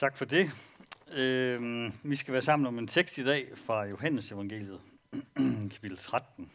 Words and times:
Tak 0.00 0.16
for 0.16 0.24
det. 0.24 0.50
Øh, 1.12 1.92
vi 2.04 2.16
skal 2.16 2.32
være 2.32 2.42
sammen 2.42 2.66
om 2.66 2.78
en 2.78 2.86
tekst 2.86 3.18
i 3.18 3.24
dag 3.24 3.58
fra 3.58 3.84
Johannes 3.84 4.32
evangeliet, 4.32 4.80
kapitel 5.72 5.96
13. 5.96 6.52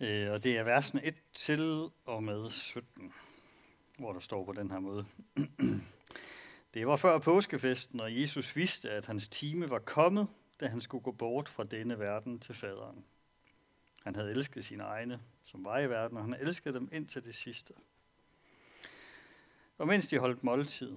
Øh, 0.00 0.32
og 0.32 0.42
det 0.42 0.58
er 0.58 0.62
versen 0.62 1.00
1 1.02 1.14
til 1.34 1.88
og 2.04 2.22
med 2.22 2.50
17, 2.50 3.12
hvor 3.98 4.12
der 4.12 4.20
står 4.20 4.44
på 4.44 4.52
den 4.52 4.70
her 4.70 4.78
måde. 4.78 5.06
det 6.74 6.86
var 6.86 6.96
før 6.96 7.18
påskefesten, 7.18 8.00
og 8.00 8.20
Jesus 8.20 8.56
vidste, 8.56 8.90
at 8.90 9.06
hans 9.06 9.28
time 9.28 9.70
var 9.70 9.78
kommet, 9.78 10.28
da 10.60 10.66
han 10.66 10.80
skulle 10.80 11.04
gå 11.04 11.12
bort 11.12 11.48
fra 11.48 11.64
denne 11.64 11.98
verden 11.98 12.40
til 12.40 12.54
faderen. 12.54 13.04
Han 14.02 14.14
havde 14.14 14.30
elsket 14.30 14.64
sine 14.64 14.82
egne, 14.82 15.20
som 15.42 15.64
var 15.64 15.78
i 15.78 15.90
verden, 15.90 16.16
og 16.16 16.24
han 16.24 16.34
elskede 16.40 16.74
dem 16.74 16.88
indtil 16.92 17.24
det 17.24 17.34
sidste. 17.34 17.72
Og 19.78 19.86
mens 19.86 20.08
de 20.08 20.18
holdt 20.18 20.44
måltid, 20.44 20.96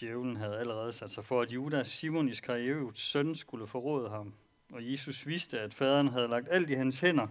djævlen 0.00 0.36
havde 0.36 0.58
allerede 0.58 0.92
sat 0.92 1.10
sig 1.10 1.24
for, 1.24 1.40
at 1.40 1.50
Judas, 1.50 1.88
Simon 1.88 2.28
Iskariots 2.28 3.00
søn, 3.00 3.34
skulle 3.34 3.66
forråde 3.66 4.08
ham. 4.08 4.34
Og 4.72 4.92
Jesus 4.92 5.26
vidste, 5.26 5.60
at 5.60 5.74
faderen 5.74 6.08
havde 6.08 6.28
lagt 6.28 6.48
alt 6.50 6.70
i 6.70 6.74
hans 6.74 7.00
hænder, 7.00 7.26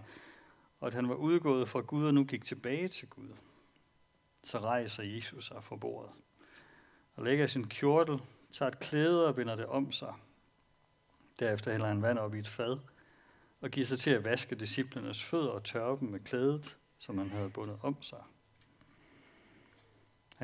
og 0.80 0.86
at 0.86 0.94
han 0.94 1.08
var 1.08 1.14
udgået 1.14 1.68
fra 1.68 1.80
Gud 1.80 2.06
og 2.06 2.14
nu 2.14 2.24
gik 2.24 2.44
tilbage 2.44 2.88
til 2.88 3.08
Gud. 3.08 3.28
Så 4.42 4.58
rejser 4.58 5.02
Jesus 5.02 5.46
sig 5.46 5.64
fra 5.64 5.76
bordet 5.76 6.10
og 7.16 7.24
lægger 7.24 7.46
sin 7.46 7.68
kjortel, 7.68 8.18
tager 8.50 8.70
et 8.70 8.80
klæde 8.80 9.26
og 9.26 9.34
binder 9.34 9.54
det 9.54 9.66
om 9.66 9.92
sig. 9.92 10.14
Derefter 11.38 11.72
hælder 11.72 11.86
han 11.86 12.02
vand 12.02 12.18
op 12.18 12.34
i 12.34 12.38
et 12.38 12.48
fad 12.48 12.78
og 13.60 13.70
giver 13.70 13.86
sig 13.86 13.98
til 13.98 14.10
at 14.10 14.24
vaske 14.24 14.54
disciplernes 14.54 15.24
fødder 15.24 15.50
og 15.50 15.64
tørre 15.64 15.98
dem 16.00 16.08
med 16.08 16.20
klædet, 16.20 16.76
som 16.98 17.18
han 17.18 17.30
havde 17.30 17.50
bundet 17.50 17.78
om 17.82 18.02
sig. 18.02 18.22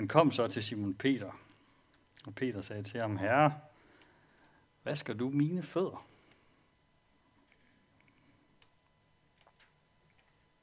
Han 0.00 0.09
kom 0.09 0.32
så 0.32 0.48
til 0.48 0.62
Simon 0.62 0.95
Peter, 0.95 1.40
og 2.26 2.34
Peter 2.34 2.60
sagde 2.60 2.82
til 2.82 3.01
ham, 3.01 3.16
Herre, 3.16 3.54
vasker 4.84 5.15
du 5.15 5.30
mine 5.30 5.62
fødder? 5.62 6.07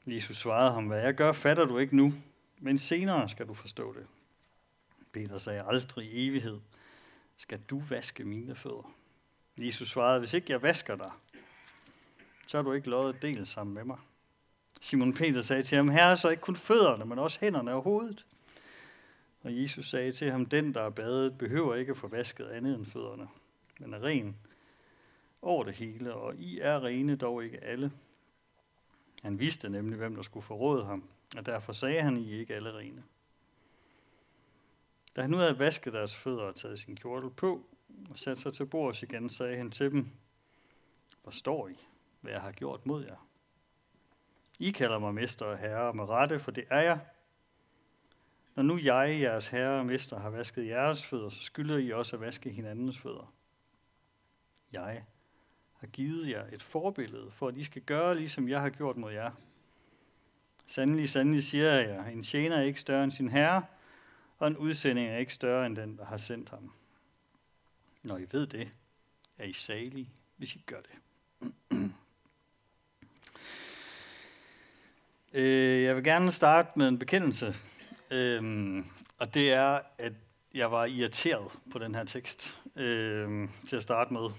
Jesus 0.07 0.37
svarede 0.37 0.73
ham, 0.73 0.87
hvad 0.87 1.01
jeg 1.01 1.13
gør, 1.13 1.31
fatter 1.31 1.65
du 1.65 1.77
ikke 1.77 1.95
nu, 1.95 2.13
men 2.57 2.77
senere 2.77 3.29
skal 3.29 3.47
du 3.47 3.53
forstå 3.53 3.93
det. 3.93 4.07
Peter 5.11 5.37
sagde, 5.37 5.63
aldrig 5.67 6.07
i 6.07 6.27
evighed 6.27 6.59
skal 7.37 7.59
du 7.59 7.79
vaske 7.79 8.23
mine 8.23 8.55
fødder. 8.55 8.93
Jesus 9.57 9.89
svarede, 9.89 10.19
hvis 10.19 10.33
ikke 10.33 10.51
jeg 10.51 10.61
vasker 10.61 10.95
dig, 10.95 11.11
så 12.47 12.57
har 12.57 12.63
du 12.63 12.73
ikke 12.73 12.89
lovet 12.89 13.21
del 13.21 13.45
sammen 13.45 13.73
med 13.73 13.83
mig. 13.83 13.97
Simon 14.81 15.13
Peter 15.13 15.41
sagde 15.41 15.63
til 15.63 15.75
ham, 15.75 15.89
herre, 15.89 16.17
så 16.17 16.29
ikke 16.29 16.41
kun 16.41 16.55
fødderne, 16.55 17.05
men 17.05 17.19
også 17.19 17.39
hænderne 17.41 17.73
og 17.73 17.81
hovedet. 17.81 18.25
Og 19.47 19.61
Jesus 19.61 19.89
sagde 19.89 20.11
til 20.11 20.31
ham, 20.31 20.45
den 20.45 20.73
der 20.73 20.81
er 20.81 20.89
badet, 20.89 21.37
behøver 21.37 21.75
ikke 21.75 21.89
at 21.89 21.97
få 21.97 22.07
vasket 22.07 22.47
andet 22.47 22.75
end 22.75 22.85
fødderne, 22.85 23.27
men 23.79 23.93
er 23.93 24.03
ren 24.03 24.37
over 25.41 25.63
det 25.63 25.73
hele, 25.73 26.13
og 26.13 26.35
I 26.35 26.59
er 26.59 26.83
rene, 26.83 27.15
dog 27.15 27.43
ikke 27.43 27.63
alle. 27.63 27.91
Han 29.23 29.39
vidste 29.39 29.69
nemlig, 29.69 29.97
hvem 29.97 30.15
der 30.15 30.21
skulle 30.21 30.43
forråde 30.43 30.85
ham, 30.85 31.09
og 31.37 31.45
derfor 31.45 31.73
sagde 31.73 32.01
han, 32.01 32.17
I 32.17 32.31
ikke 32.31 32.55
alle 32.55 32.77
rene. 32.77 33.03
Da 35.15 35.21
han 35.21 35.29
nu 35.29 35.37
havde 35.37 35.59
vasket 35.59 35.93
deres 35.93 36.15
fødder 36.15 36.43
og 36.43 36.55
taget 36.55 36.79
sin 36.79 36.95
kjortel 36.95 37.29
på, 37.29 37.65
og 38.09 38.19
sat 38.19 38.37
sig 38.37 38.53
til 38.53 38.65
bords 38.65 39.03
igen, 39.03 39.29
sagde 39.29 39.57
han 39.57 39.71
til 39.71 39.91
dem, 39.91 40.07
Hvor 41.23 41.31
står 41.31 41.67
I, 41.67 41.87
hvad 42.21 42.31
jeg 42.31 42.41
har 42.41 42.51
gjort 42.51 42.85
mod 42.85 43.05
jer? 43.05 43.27
I 44.59 44.71
kalder 44.71 44.99
mig 44.99 45.13
mester 45.13 45.45
og 45.45 45.57
herre 45.57 45.93
med 45.93 46.05
rette, 46.05 46.39
for 46.39 46.51
det 46.51 46.65
er 46.69 46.81
jeg. 46.81 46.99
Når 48.57 48.63
nu 48.63 48.79
jeg, 48.79 49.19
jeres 49.21 49.47
herre 49.47 49.79
og 49.79 49.85
mester, 49.85 50.19
har 50.19 50.29
vasket 50.29 50.67
jeres 50.67 51.05
fødder, 51.05 51.29
så 51.29 51.41
skylder 51.41 51.77
I 51.77 51.91
også 51.91 52.15
at 52.15 52.21
vaske 52.21 52.49
hinandens 52.49 52.97
fødder. 52.97 53.33
Jeg 54.71 55.03
har 55.79 55.87
givet 55.87 56.29
jer 56.29 56.45
et 56.51 56.63
forbillede, 56.63 57.31
for 57.31 57.47
at 57.47 57.57
I 57.57 57.63
skal 57.63 57.81
gøre, 57.81 58.15
ligesom 58.15 58.49
jeg 58.49 58.61
har 58.61 58.69
gjort 58.69 58.97
mod 58.97 59.11
jer. 59.11 59.31
Sandelig, 60.65 61.09
sandelig 61.09 61.43
siger 61.43 61.73
jeg 61.73 61.89
jer, 61.89 62.05
en 62.05 62.23
tjener 62.23 62.57
er 62.57 62.61
ikke 62.61 62.79
større 62.79 63.03
end 63.03 63.11
sin 63.11 63.29
herre, 63.29 63.63
og 64.37 64.47
en 64.47 64.57
udsending 64.57 65.09
er 65.09 65.17
ikke 65.17 65.33
større 65.33 65.65
end 65.65 65.75
den, 65.75 65.97
der 65.97 66.05
har 66.05 66.17
sendt 66.17 66.49
ham. 66.49 66.71
Når 68.03 68.17
I 68.17 68.25
ved 68.31 68.47
det, 68.47 68.71
er 69.37 69.45
I 69.45 69.53
salige, 69.53 70.09
hvis 70.37 70.55
I 70.55 70.63
gør 70.65 70.81
det. 70.81 71.51
Øh, 75.33 75.83
jeg 75.83 75.95
vil 75.95 76.03
gerne 76.03 76.31
starte 76.31 76.69
med 76.75 76.87
en 76.87 76.99
bekendelse, 76.99 77.55
øhm, 78.11 78.85
og 79.17 79.33
det 79.33 79.53
er, 79.53 79.79
at 79.97 80.13
jeg 80.53 80.71
var 80.71 80.85
irriteret 80.85 81.51
på 81.71 81.79
den 81.79 81.95
her 81.95 82.03
tekst 82.03 82.57
øhm, 82.75 83.49
til 83.67 83.75
at 83.75 83.83
starte 83.83 84.13
med. 84.13 84.29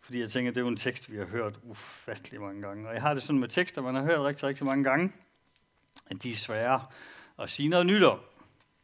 Fordi 0.00 0.20
jeg 0.20 0.30
tænker, 0.30 0.50
at 0.50 0.54
det 0.54 0.60
er 0.60 0.64
jo 0.64 0.68
en 0.68 0.76
tekst, 0.76 1.12
vi 1.12 1.16
har 1.16 1.24
hørt 1.24 1.58
ufattelig 1.62 2.40
mange 2.40 2.62
gange. 2.62 2.88
Og 2.88 2.94
jeg 2.94 3.02
har 3.02 3.14
det 3.14 3.22
sådan 3.22 3.40
med 3.40 3.48
tekster, 3.48 3.82
man 3.82 3.94
har 3.94 4.02
hørt 4.02 4.20
rigtig, 4.20 4.44
rigtig 4.44 4.66
mange 4.66 4.84
gange, 4.84 5.12
at 6.06 6.22
de 6.22 6.32
er 6.32 6.36
svære 6.36 6.86
at 7.38 7.50
sige 7.50 7.68
noget 7.68 7.86
nyt 7.86 8.02
om. 8.02 8.18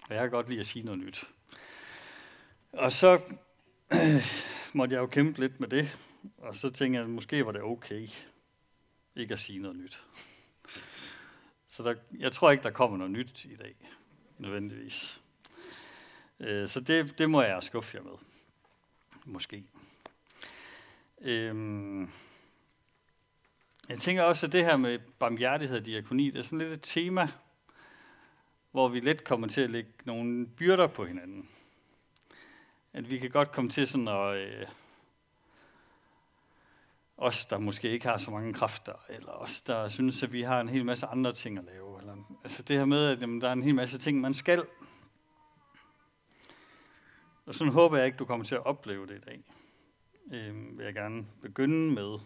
Og 0.09 0.14
jeg 0.14 0.20
kan 0.20 0.30
godt 0.30 0.48
lide 0.48 0.60
at 0.60 0.66
sige 0.66 0.84
noget 0.84 1.00
nyt. 1.00 1.24
Og 2.72 2.92
så 2.92 3.20
øh, 3.92 4.24
måtte 4.78 4.94
jeg 4.94 5.00
jo 5.00 5.06
kæmpe 5.06 5.41
lidt 5.41 5.60
med 5.60 5.69
det. 5.69 5.97
Og 6.38 6.54
så 6.54 6.70
tænkte 6.70 6.97
jeg, 6.97 7.04
at 7.04 7.10
måske 7.10 7.47
var 7.47 7.53
det 7.53 7.62
okay 7.62 8.09
ikke 9.16 9.34
at 9.34 9.41
sige 9.41 9.59
noget 9.59 9.76
nyt. 9.76 10.03
Så 11.72 11.83
der, 11.83 11.94
jeg 12.19 12.33
tror 12.33 12.50
ikke, 12.50 12.62
der 12.62 12.71
kommer 12.71 12.97
noget 12.97 13.10
nyt 13.10 13.44
i 13.44 13.56
dag, 13.56 13.75
nødvendigvis. 14.38 15.22
Øh, 16.41 16.69
så 16.69 16.81
det, 16.81 17.19
det 17.19 17.31
må 17.31 17.43
jeg 17.43 17.62
skuffe 17.62 17.97
jer 17.97 18.03
med. 18.03 18.12
Måske. 19.25 19.65
Øhm, 21.21 22.03
jeg 23.88 23.99
tænker 23.99 24.22
også, 24.22 24.47
at 24.47 24.53
det 24.53 24.65
her 24.65 24.77
med 24.77 24.99
barmhjertighed 25.19 25.78
og 25.78 25.87
diakoni, 25.87 26.31
det 26.31 26.38
er 26.38 26.43
sådan 26.43 26.59
lidt 26.59 26.72
et 26.72 26.83
tema, 26.83 27.28
hvor 28.71 28.89
vi 28.89 29.00
let 29.00 29.25
kommer 29.25 29.49
til 29.49 29.60
at 29.60 29.71
lægge 29.71 29.93
nogle 30.04 30.47
byrder 30.47 30.87
på 30.87 31.04
hinanden. 31.04 31.49
At 32.93 33.10
vi 33.10 33.19
kan 33.19 33.31
godt 33.31 33.53
komme 33.53 33.71
til 33.71 33.89
sådan 33.89 34.09
at... 34.09 34.37
Øh, 34.37 34.66
os, 37.22 37.47
der 37.47 37.59
måske 37.59 37.91
ikke 37.91 38.06
har 38.06 38.19
så 38.19 38.31
mange 38.31 38.55
kræfter, 38.55 38.93
eller 39.09 39.33
os, 39.33 39.62
der 39.62 39.88
synes, 39.88 40.22
at 40.22 40.33
vi 40.33 40.43
har 40.43 40.60
en 40.60 40.69
hel 40.69 40.84
masse 40.84 41.06
andre 41.06 41.33
ting 41.33 41.59
at 41.59 41.65
lave. 41.65 42.00
Eller, 42.00 42.16
altså 42.43 42.62
det 42.62 42.77
her 42.77 42.84
med, 42.84 43.09
at 43.09 43.21
jamen, 43.21 43.41
der 43.41 43.49
er 43.49 43.53
en 43.53 43.62
hel 43.62 43.75
masse 43.75 43.99
ting, 43.99 44.21
man 44.21 44.34
skal. 44.34 44.65
Og 47.47 47.55
sådan 47.55 47.72
håber 47.72 47.97
jeg 47.97 48.06
ikke, 48.06 48.16
du 48.16 48.25
kommer 48.25 48.44
til 48.44 48.55
at 48.55 48.66
opleve 48.66 49.06
det 49.06 49.15
i 49.15 49.21
dag. 49.21 49.44
Øh, 50.33 50.78
vil 50.78 50.84
jeg 50.84 50.94
gerne 50.94 51.27
begynde 51.43 51.94
med 51.94 52.19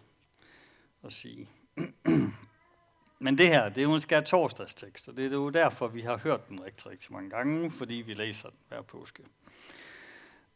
at 1.05 1.13
sige. 1.13 1.49
Men 3.19 3.39
det 3.39 3.49
her, 3.49 3.69
det 3.69 3.83
er 3.83 3.89
måske 3.89 4.21
torsdagstekst, 4.21 5.09
og 5.09 5.17
det 5.17 5.27
er 5.27 5.31
jo 5.31 5.51
derfor, 5.51 5.89
vi 5.89 6.01
har 6.01 6.17
hørt 6.17 6.49
den 6.49 6.65
rigtig, 6.65 6.87
rigtig 6.87 7.13
mange 7.13 7.31
gange, 7.31 7.71
fordi 7.71 7.95
vi 7.95 8.15
læser 8.15 8.49
den 8.49 8.59
hver 8.69 8.83
påske. 8.83 9.23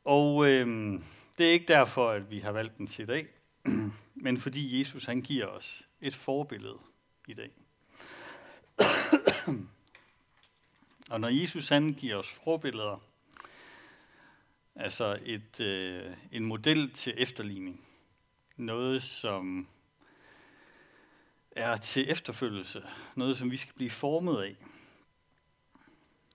Og 0.04 0.46
øh, 0.48 0.66
det 1.38 1.48
er 1.48 1.52
ikke 1.52 1.68
derfor, 1.68 2.10
at 2.10 2.30
vi 2.30 2.38
har 2.38 2.52
valgt 2.52 2.78
den 2.78 2.86
til 2.86 3.02
i 3.02 3.06
dag, 3.06 3.26
men 4.24 4.38
fordi 4.38 4.80
Jesus 4.80 5.04
han 5.04 5.22
giver 5.22 5.46
os 5.46 5.88
et 6.00 6.14
forbillede 6.14 6.78
i 7.28 7.34
dag. 7.34 7.50
Og 11.10 11.20
når 11.20 11.28
Jesus 11.28 11.68
han 11.68 11.92
giver 11.92 12.16
os 12.16 12.28
forbilleder, 12.44 13.02
altså 14.74 15.18
et, 15.22 15.60
øh, 15.60 16.16
en 16.32 16.44
model 16.44 16.92
til 16.92 17.14
efterligning, 17.16 17.86
noget 18.56 19.02
som 19.02 19.68
er 21.50 21.76
til 21.76 22.10
efterfølgelse, 22.10 22.82
noget 23.14 23.38
som 23.38 23.50
vi 23.50 23.56
skal 23.56 23.74
blive 23.74 23.90
formet 23.90 24.42
af, 24.42 24.56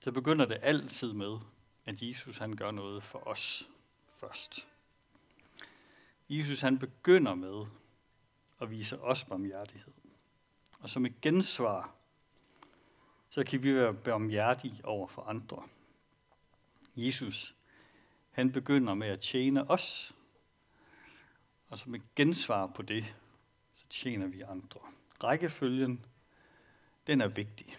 så 0.01 0.11
begynder 0.11 0.45
det 0.45 0.57
altid 0.61 1.13
med, 1.13 1.37
at 1.85 2.01
Jesus 2.01 2.37
han 2.37 2.55
gør 2.55 2.71
noget 2.71 3.03
for 3.03 3.27
os 3.27 3.69
først. 4.13 4.67
Jesus 6.29 6.61
han 6.61 6.79
begynder 6.79 7.35
med 7.35 7.65
at 8.61 8.71
vise 8.71 9.01
os 9.01 9.25
barmhjertighed. 9.25 9.93
Og 10.79 10.89
som 10.89 11.05
et 11.05 11.21
gensvar, 11.21 11.95
så 13.29 13.43
kan 13.43 13.63
vi 13.63 13.75
være 13.75 13.93
barmhjertige 13.93 14.81
over 14.83 15.07
for 15.07 15.21
andre. 15.21 15.63
Jesus, 16.95 17.55
han 18.31 18.51
begynder 18.51 18.93
med 18.93 19.07
at 19.07 19.19
tjene 19.19 19.69
os, 19.69 20.15
og 21.67 21.77
som 21.77 21.95
et 21.95 22.15
gensvar 22.15 22.67
på 22.67 22.81
det, 22.81 23.15
så 23.75 23.85
tjener 23.89 24.27
vi 24.27 24.41
andre. 24.41 24.79
Rækkefølgen, 25.23 26.05
den 27.07 27.21
er 27.21 27.27
vigtig. 27.27 27.77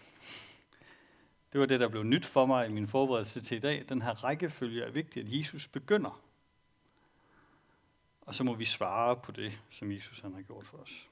Det 1.53 1.61
var 1.61 1.67
det, 1.67 1.81
der 1.81 1.89
blev 1.89 2.05
nyt 2.05 2.27
for 2.27 2.47
mig 2.47 2.67
i 2.67 2.73
min 2.73 2.89
forberedelse 2.89 3.41
til 3.41 3.57
i 3.57 3.61
dag. 3.61 3.85
Den 3.89 4.03
her 4.03 4.25
rækkefølge 4.25 4.83
er 4.83 4.91
vigtig, 4.91 5.23
at 5.23 5.39
Jesus 5.39 5.69
begynder 5.69 6.26
og 8.27 8.35
så 8.35 8.45
må 8.45 8.55
vi 8.55 8.65
svare 8.65 9.17
på 9.17 9.33
det, 9.33 9.59
som 9.71 9.93
Jesus 9.93 10.21
han 10.21 10.35
har 10.35 10.43
gjort 10.43 10.67
for 10.67 10.79
os. 10.79 11.09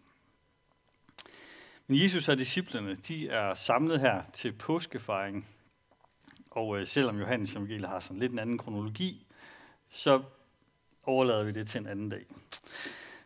Men 1.86 2.02
Jesus 2.02 2.28
og 2.28 2.38
disciplerne, 2.38 2.94
de 2.94 3.28
er 3.28 3.54
samlet 3.54 4.00
her 4.00 4.22
til 4.32 4.52
påskefejring. 4.52 5.48
Og 6.50 6.80
øh, 6.80 6.86
selvom 6.86 7.18
Johannes 7.18 7.52
evangeliet 7.52 7.88
har 7.88 8.00
sådan 8.00 8.20
lidt 8.20 8.32
en 8.32 8.38
anden 8.38 8.58
kronologi, 8.58 9.26
så 9.90 10.22
overlader 11.02 11.44
vi 11.44 11.52
det 11.52 11.68
til 11.68 11.80
en 11.80 11.86
anden 11.86 12.08
dag. 12.08 12.26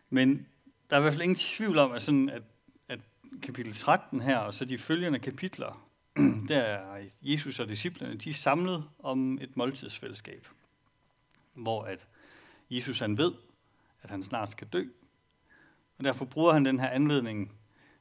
Men 0.09 0.47
der 0.89 0.95
er 0.95 0.99
i 0.99 1.01
hvert 1.01 1.13
fald 1.13 1.23
ingen 1.23 1.35
tvivl 1.35 1.77
om, 1.77 1.91
at, 1.91 2.01
sådan, 2.01 2.29
at, 2.29 2.41
at 2.87 2.99
kapitel 3.41 3.73
13 3.73 4.21
her, 4.21 4.37
og 4.37 4.53
så 4.53 4.65
de 4.65 4.77
følgende 4.77 5.19
kapitler, 5.19 5.87
der 6.49 6.59
er 6.59 7.05
Jesus 7.21 7.59
og 7.59 7.67
disciplene, 7.67 8.15
de 8.15 8.29
er 8.29 8.33
samlet 8.33 8.83
om 8.99 9.37
et 9.41 9.57
måltidsfællesskab, 9.57 10.47
hvor 11.53 11.83
at 11.83 12.07
Jesus 12.69 12.99
han 12.99 13.17
ved, 13.17 13.31
at 14.01 14.09
han 14.09 14.23
snart 14.23 14.51
skal 14.51 14.67
dø, 14.67 14.83
og 15.97 16.03
derfor 16.03 16.25
bruger 16.25 16.53
han 16.53 16.65
den 16.65 16.79
her 16.79 16.89
anledning 16.89 17.51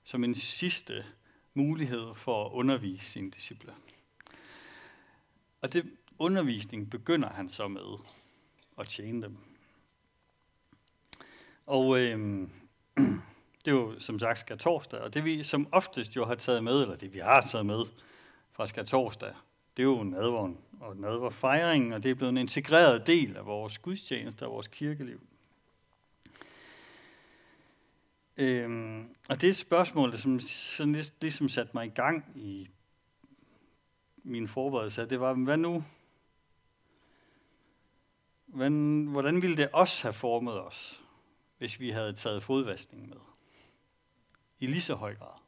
som 0.05 0.25
en 0.25 0.35
sidste 0.35 1.05
mulighed 1.55 2.15
for 2.15 2.47
at 2.47 2.53
undervise 2.53 3.11
sine 3.11 3.31
disciple. 3.31 3.75
Og 5.61 5.73
det 5.73 5.91
undervisning 6.19 6.91
begynder 6.91 7.29
han 7.29 7.49
så 7.49 7.69
med 7.69 7.99
at 8.79 8.89
tjene 8.89 9.23
dem. 9.23 9.37
Og 11.67 12.01
øh, 12.01 12.49
det 13.65 13.71
er 13.71 13.73
jo 13.73 14.01
som 14.01 14.19
sagt 14.19 14.39
skal 14.39 14.59
torsdag, 14.59 15.01
og 15.01 15.15
det 15.15 15.25
vi 15.25 15.43
som 15.43 15.69
oftest 15.73 16.17
jo 16.17 16.25
har 16.25 16.35
taget 16.35 16.65
med, 16.65 16.83
eller 16.83 16.97
det 16.97 17.15
vi 17.15 17.19
har 17.19 17.41
taget 17.41 17.67
med 17.67 17.85
fra 18.53 18.67
skal 18.67 18.87
torsdag, 18.87 19.35
det 19.77 19.83
er 19.83 19.87
jo 19.87 20.03
nadvåren 20.03 20.59
og 20.81 20.97
nadverfejringen, 20.97 21.93
og 21.93 22.03
det 22.03 22.11
er 22.11 22.15
blevet 22.15 22.31
en 22.31 22.37
integreret 22.37 23.07
del 23.07 23.37
af 23.37 23.47
vores 23.47 23.79
gudstjeneste 23.79 24.47
og 24.47 24.53
vores 24.53 24.69
kirkeliv. 24.69 25.21
Øhm, 28.39 29.15
og 29.29 29.41
det 29.41 29.57
spørgsmål, 29.57 30.19
som 30.19 30.41
sådan 30.41 30.97
ligesom 31.21 31.49
satte 31.49 31.71
mig 31.75 31.87
i 31.87 31.91
gang 31.91 32.25
i 32.35 32.69
min 34.23 34.49
forberedelse, 34.49 35.09
det 35.09 35.21
var, 35.21 35.35
hvad 35.35 35.57
nu? 35.57 35.85
Hvordan 39.11 39.43
ville 39.43 39.57
det 39.57 39.69
også 39.73 40.03
have 40.03 40.13
formet 40.13 40.61
os, 40.61 41.03
hvis 41.59 41.81
vi 41.81 41.91
havde 41.91 42.13
taget 42.13 42.43
fodvaskning 42.43 43.09
med? 43.09 43.17
I 44.59 44.67
lige 44.67 44.81
så 44.81 44.95
høj 44.95 45.15
grad. 45.15 45.41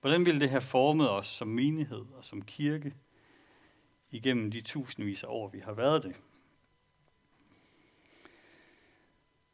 Hvordan 0.00 0.26
ville 0.26 0.40
det 0.40 0.50
have 0.50 0.60
formet 0.60 1.10
os 1.10 1.26
som 1.26 1.48
menighed 1.48 2.04
og 2.16 2.24
som 2.24 2.42
kirke 2.42 2.94
igennem 4.10 4.50
de 4.50 4.60
tusindvis 4.60 5.24
af 5.24 5.28
år, 5.28 5.48
vi 5.48 5.58
har 5.58 5.72
været 5.72 6.02
det? 6.02 6.16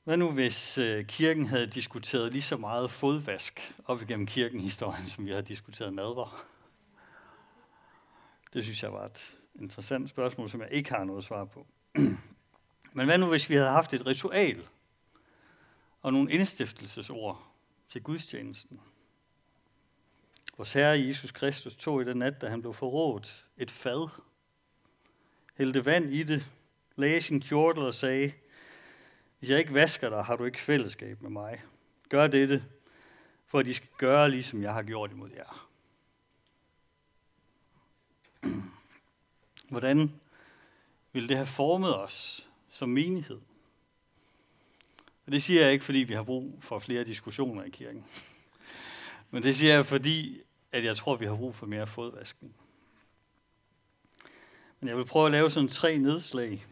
Hvad 0.06 0.16
nu 0.16 0.32
hvis 0.32 0.78
øh, 0.78 1.04
kirken 1.04 1.46
havde 1.46 1.66
diskuteret 1.66 2.32
lige 2.32 2.42
så 2.42 2.56
meget 2.56 2.90
fodvask 2.90 3.74
op 3.84 4.02
igennem 4.02 4.26
kirkenhistorien, 4.26 5.06
som 5.06 5.26
vi 5.26 5.30
har 5.30 5.40
diskuteret 5.40 5.94
nadver? 5.94 6.46
Det 8.52 8.64
synes 8.64 8.82
jeg 8.82 8.92
var 8.92 9.04
et 9.04 9.36
interessant 9.54 10.10
spørgsmål, 10.10 10.50
som 10.50 10.60
jeg 10.60 10.68
ikke 10.72 10.90
har 10.90 11.04
noget 11.04 11.24
svar 11.24 11.44
på. 11.44 11.66
Men 12.96 13.06
hvad 13.06 13.18
nu 13.18 13.26
hvis 13.26 13.48
vi 13.48 13.54
havde 13.54 13.68
haft 13.68 13.94
et 13.94 14.06
ritual 14.06 14.68
og 16.02 16.12
nogle 16.12 16.32
indstiftelsesord 16.32 17.46
til 17.88 18.02
gudstjenesten? 18.02 18.80
Vores 20.56 20.72
Herre 20.72 21.00
Jesus 21.00 21.32
Kristus 21.32 21.74
tog 21.74 22.02
i 22.02 22.04
den 22.04 22.16
nat, 22.16 22.40
da 22.40 22.48
han 22.48 22.60
blev 22.60 22.74
forrådt, 22.74 23.46
et 23.56 23.70
fad, 23.70 24.08
hældte 25.54 25.84
vand 25.84 26.10
i 26.10 26.22
det, 26.22 26.46
lagde 26.96 27.22
sin 27.22 27.40
kjortel 27.40 27.82
og 27.82 27.94
sagde, 27.94 28.32
hvis 29.46 29.50
jeg 29.50 29.58
ikke 29.58 29.74
vasker 29.74 30.08
dig, 30.08 30.24
har 30.24 30.36
du 30.36 30.44
ikke 30.44 30.60
fællesskab 30.60 31.22
med 31.22 31.30
mig. 31.30 31.62
Gør 32.08 32.26
dette, 32.26 32.64
for 33.46 33.58
at 33.58 33.66
de 33.66 33.74
skal 33.74 33.88
gøre, 33.98 34.30
ligesom 34.30 34.62
jeg 34.62 34.72
har 34.72 34.82
gjort 34.82 35.10
imod 35.10 35.30
jer. 35.30 35.68
Hvordan 39.68 40.12
vil 41.12 41.28
det 41.28 41.36
have 41.36 41.46
formet 41.46 41.98
os 41.98 42.48
som 42.68 42.88
menighed? 42.88 43.40
Og 45.26 45.32
det 45.32 45.42
siger 45.42 45.62
jeg 45.62 45.72
ikke, 45.72 45.84
fordi 45.84 45.98
vi 45.98 46.14
har 46.14 46.22
brug 46.22 46.62
for 46.62 46.78
flere 46.78 47.04
diskussioner 47.04 47.64
i 47.64 47.70
kirken. 47.70 48.04
Men 49.30 49.42
det 49.42 49.56
siger 49.56 49.74
jeg, 49.74 49.86
fordi 49.86 50.40
at 50.72 50.84
jeg 50.84 50.96
tror, 50.96 51.16
vi 51.16 51.26
har 51.26 51.36
brug 51.36 51.54
for 51.54 51.66
mere 51.66 51.86
fodvaskning. 51.86 52.56
Men 54.80 54.88
jeg 54.88 54.96
vil 54.96 55.04
prøve 55.04 55.26
at 55.26 55.32
lave 55.32 55.50
sådan 55.50 55.68
tre 55.68 55.98
nedslag 55.98 56.66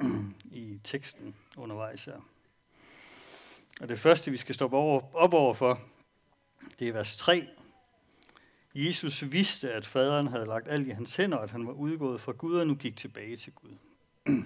i 0.52 0.80
teksten 0.84 1.36
undervejs 1.56 2.04
her. 2.04 2.20
Og 3.80 3.88
det 3.88 3.98
første, 3.98 4.30
vi 4.30 4.36
skal 4.36 4.54
stoppe 4.54 4.76
over, 4.76 5.14
op 5.14 5.34
over 5.34 5.54
for, 5.54 5.80
det 6.78 6.88
er 6.88 6.92
vers 6.92 7.16
3. 7.16 7.48
Jesus 8.74 9.32
vidste, 9.32 9.72
at 9.72 9.86
faderen 9.86 10.26
havde 10.26 10.46
lagt 10.46 10.68
alt 10.68 10.86
i 10.86 10.90
hans 10.90 11.16
hænder, 11.16 11.36
og 11.36 11.44
at 11.44 11.50
han 11.50 11.66
var 11.66 11.72
udgået 11.72 12.20
fra 12.20 12.32
Gud 12.32 12.54
og 12.54 12.66
nu 12.66 12.74
gik 12.74 12.96
tilbage 12.96 13.36
til 13.36 13.52
Gud. 13.52 13.76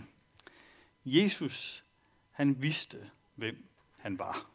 Jesus, 1.05 1.85
han 2.31 2.63
vidste, 2.63 3.11
hvem 3.35 3.69
han 3.99 4.19
var. 4.19 4.51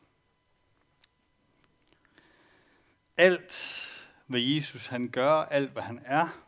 Alt, 3.17 3.79
hvad 4.27 4.39
Jesus 4.39 4.85
han 4.85 5.09
gør, 5.09 5.33
alt 5.33 5.71
hvad 5.71 5.83
han 5.83 6.01
er, 6.05 6.43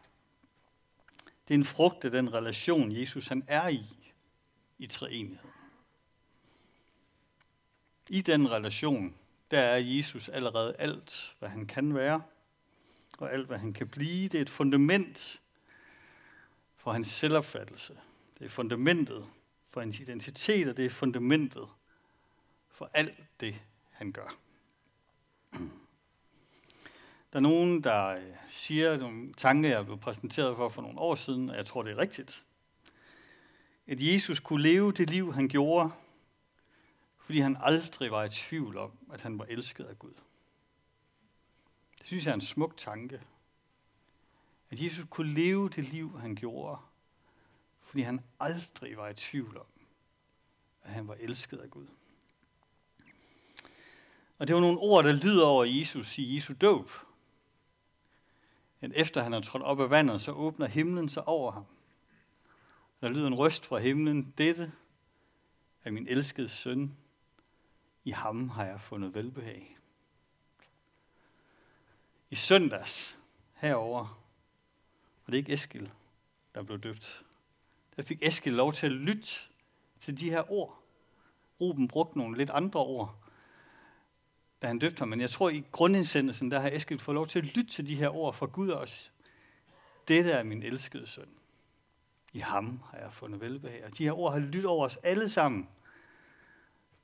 det 1.48 1.54
er 1.54 1.58
en 1.58 1.66
frugt 1.66 2.06
af 2.06 2.12
den 2.12 2.34
relation, 2.34 2.92
Jesus 2.92 3.28
han 3.28 3.44
er 3.48 3.68
i, 3.68 4.01
i 4.82 4.88
treenighed. 4.88 5.50
I 8.10 8.22
den 8.22 8.52
relation, 8.52 9.16
der 9.52 9.60
er 9.60 9.78
Jesus 9.78 10.30
allerede 10.30 10.76
alt, 10.80 11.36
hvad 11.40 11.50
han 11.50 11.66
kan 11.66 11.96
være, 11.96 12.22
og 13.18 13.34
alt, 13.34 13.48
hvad 13.48 13.58
han 13.58 13.74
kan 13.74 13.88
blive. 13.88 14.28
Det 14.28 14.38
er 14.38 14.42
et 14.42 14.50
fundament 14.50 15.42
for 16.78 16.92
hans 16.92 17.08
selvopfattelse. 17.08 17.94
Det 18.40 18.46
er 18.46 18.50
fundamentet 18.50 19.26
for 19.70 19.82
hans 19.82 20.00
identitet, 20.00 20.68
og 20.68 20.78
det 20.78 20.86
er 20.86 20.90
fundamentet 20.90 21.68
for 22.70 22.90
alt 22.94 23.20
det, 23.40 23.56
han 23.92 24.12
gør. 24.12 24.38
Der 27.34 27.38
er 27.38 27.40
nogen, 27.40 27.84
der 27.84 28.08
øh, 28.08 28.24
siger 28.50 28.98
nogle 28.98 29.34
tanker, 29.34 29.70
jeg 29.70 29.86
blev 29.86 29.98
præsenteret 29.98 30.56
for 30.56 30.70
for 30.70 30.82
nogle 30.82 31.00
år 31.00 31.16
siden, 31.16 31.50
og 31.50 31.56
jeg 31.56 31.66
tror, 31.66 31.84
det 31.84 31.92
er 31.92 31.98
rigtigt. 31.98 32.44
At 33.92 34.02
Jesus 34.02 34.40
kunne 34.40 34.64
leve 34.64 34.92
det 34.92 35.10
liv, 35.10 35.34
han 35.34 35.48
gjorde, 35.48 35.92
fordi 37.18 37.40
han 37.40 37.58
aldrig 37.60 38.12
var 38.12 38.24
i 38.24 38.30
tvivl 38.30 38.78
om, 38.78 38.92
at 39.12 39.22
han 39.22 39.40
var 39.40 39.46
elsket 39.46 39.86
af 39.86 40.00
Gud. 40.00 40.14
Det 42.00 42.08
synes 42.08 42.26
jeg 42.26 42.32
er 42.32 42.36
en 42.36 42.42
smuk 42.42 42.78
tanke. 42.78 43.22
At 44.70 44.80
Jesus 44.80 45.06
kunne 45.10 45.34
leve 45.34 45.70
det 45.70 45.84
liv, 45.84 46.20
han 46.20 46.36
gjorde, 46.36 46.82
fordi 47.80 48.02
han 48.02 48.22
aldrig 48.40 48.98
var 48.98 49.10
i 49.10 49.14
tvivl 49.14 49.58
om, 49.58 49.66
at 50.84 50.92
han 50.92 51.08
var 51.08 51.16
elsket 51.20 51.58
af 51.58 51.70
Gud. 51.70 51.88
Og 54.38 54.48
det 54.48 54.56
var 54.56 54.62
nogle 54.62 54.80
ord, 54.80 55.04
der 55.04 55.12
lyder 55.12 55.46
over 55.46 55.64
Jesus 55.66 56.18
i 56.18 56.36
Jesu 56.36 56.54
dåb. 56.62 56.90
At 58.82 58.92
efter 58.96 59.24
han 59.24 59.34
er 59.34 59.42
trådt 59.42 59.64
op 59.64 59.80
af 59.80 59.90
vandet, 59.90 60.22
så 60.22 60.32
åbner 60.32 60.68
himlen 60.68 61.10
sig 61.10 61.28
over 61.28 61.52
ham. 61.52 61.66
Der 63.02 63.10
lyder 63.10 63.28
en 63.28 63.36
røst 63.36 63.66
fra 63.66 63.80
himlen. 63.80 64.34
Dette 64.38 64.72
er 65.84 65.92
min 65.92 66.08
elskede 66.08 66.50
søn, 66.50 66.98
i 68.04 68.12
ham 68.12 68.50
har 68.50 68.66
jeg 68.66 68.82
fundet 68.82 69.14
velbehag. 69.14 69.78
I 72.30 72.36
søndags 72.36 73.20
herover 73.54 74.22
var 75.26 75.32
det 75.32 75.38
ikke 75.38 75.54
Eskil, 75.54 75.92
der 76.56 76.64
blev 76.64 76.80
døbt. 76.80 77.26
Der 77.96 78.04
fik 78.04 78.24
Eskil 78.24 78.54
lov 78.54 78.74
til 78.74 78.86
at 78.86 78.92
lytte 78.92 79.28
til 80.00 80.20
de 80.20 80.30
her 80.30 80.52
ord. 80.52 80.84
Ruben 81.62 81.88
brugte 81.88 82.18
nogle 82.18 82.38
lidt 82.38 82.50
andre 82.50 82.80
ord, 82.80 83.16
da 84.62 84.68
han 84.68 84.80
døbte 84.80 85.00
ham. 85.00 85.08
Men 85.08 85.22
jeg 85.22 85.30
tror, 85.30 85.50
i 85.50 85.64
grundindsendelsen, 85.72 86.52
der 86.52 86.60
har 86.60 86.70
Eskil 86.70 87.00
fået 87.00 87.16
lov 87.16 87.28
til 87.28 87.40
at 87.40 87.46
lytte 87.46 87.72
til 87.72 87.88
de 87.88 87.96
her 87.96 88.16
ord 88.16 88.34
fra 88.34 88.46
Gud 88.46 88.70
også. 88.70 89.10
Dette 90.08 90.32
er 90.32 90.44
min 90.44 90.64
elskede 90.64 91.08
søn. 91.08 91.41
I 92.34 92.40
ham 92.40 92.80
har 92.92 92.98
jeg 92.98 93.14
fundet 93.14 93.42
velbehag. 93.42 93.86
Og 93.86 93.98
de 93.98 94.04
her 94.04 94.12
ord 94.12 94.32
har 94.34 94.40
lyttet 94.40 94.66
over 94.66 94.86
os 94.86 94.98
alle 95.04 95.30
sammen– 95.30 95.70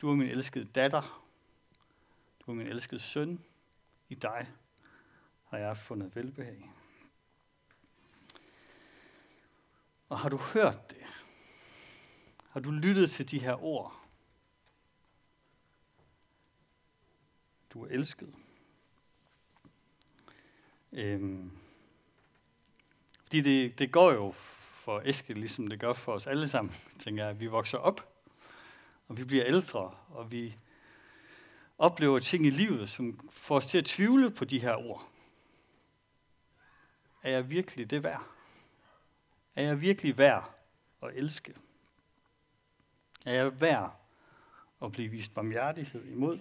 du 0.01 0.11
er 0.11 0.15
min 0.15 0.27
elskede 0.27 0.65
datter. 0.65 1.23
Du 2.39 2.51
er 2.51 2.55
min 2.55 2.67
elskede 2.67 2.99
søn. 2.99 3.45
I 4.09 4.15
dig 4.15 4.47
har 5.43 5.57
jeg 5.57 5.77
fundet 5.77 6.15
velbehag. 6.15 6.71
Og 10.09 10.19
har 10.19 10.29
du 10.29 10.37
hørt 10.37 10.89
det? 10.89 11.05
Har 12.49 12.59
du 12.59 12.71
lyttet 12.71 13.11
til 13.11 13.31
de 13.31 13.39
her 13.39 13.63
ord? 13.63 14.03
Du 17.73 17.83
er 17.83 17.87
elsket. 17.89 18.35
Øhm, 20.91 21.51
fordi 23.23 23.41
det, 23.41 23.79
det 23.79 23.91
går 23.91 24.11
jo 24.11 24.31
for 24.87 25.01
Eske, 25.05 25.33
ligesom 25.33 25.67
det 25.67 25.79
gør 25.79 25.93
for 25.93 26.13
os 26.13 26.27
alle 26.27 26.47
sammen, 26.47 26.73
tænker 27.03 27.23
jeg, 27.23 27.29
at 27.29 27.39
vi 27.39 27.47
vokser 27.47 27.77
op 27.77 28.13
og 29.07 29.17
vi 29.17 29.23
bliver 29.23 29.45
ældre, 29.45 29.95
og 30.09 30.31
vi 30.31 30.57
oplever 31.77 32.19
ting 32.19 32.45
i 32.45 32.49
livet, 32.49 32.89
som 32.89 33.29
får 33.29 33.55
os 33.55 33.67
til 33.67 33.77
at 33.77 33.85
tvivle 33.85 34.31
på 34.31 34.45
de 34.45 34.59
her 34.59 34.75
ord. 34.75 35.09
Er 37.23 37.29
jeg 37.29 37.49
virkelig 37.49 37.89
det 37.89 38.03
værd? 38.03 38.23
Er 39.55 39.63
jeg 39.63 39.81
virkelig 39.81 40.17
værd 40.17 40.55
at 41.03 41.09
elske? 41.13 41.55
Er 43.25 43.33
jeg 43.33 43.61
værd 43.61 43.99
at 44.81 44.91
blive 44.91 45.09
vist 45.09 45.33
barmhjertighed 45.33 46.05
imod? 46.05 46.39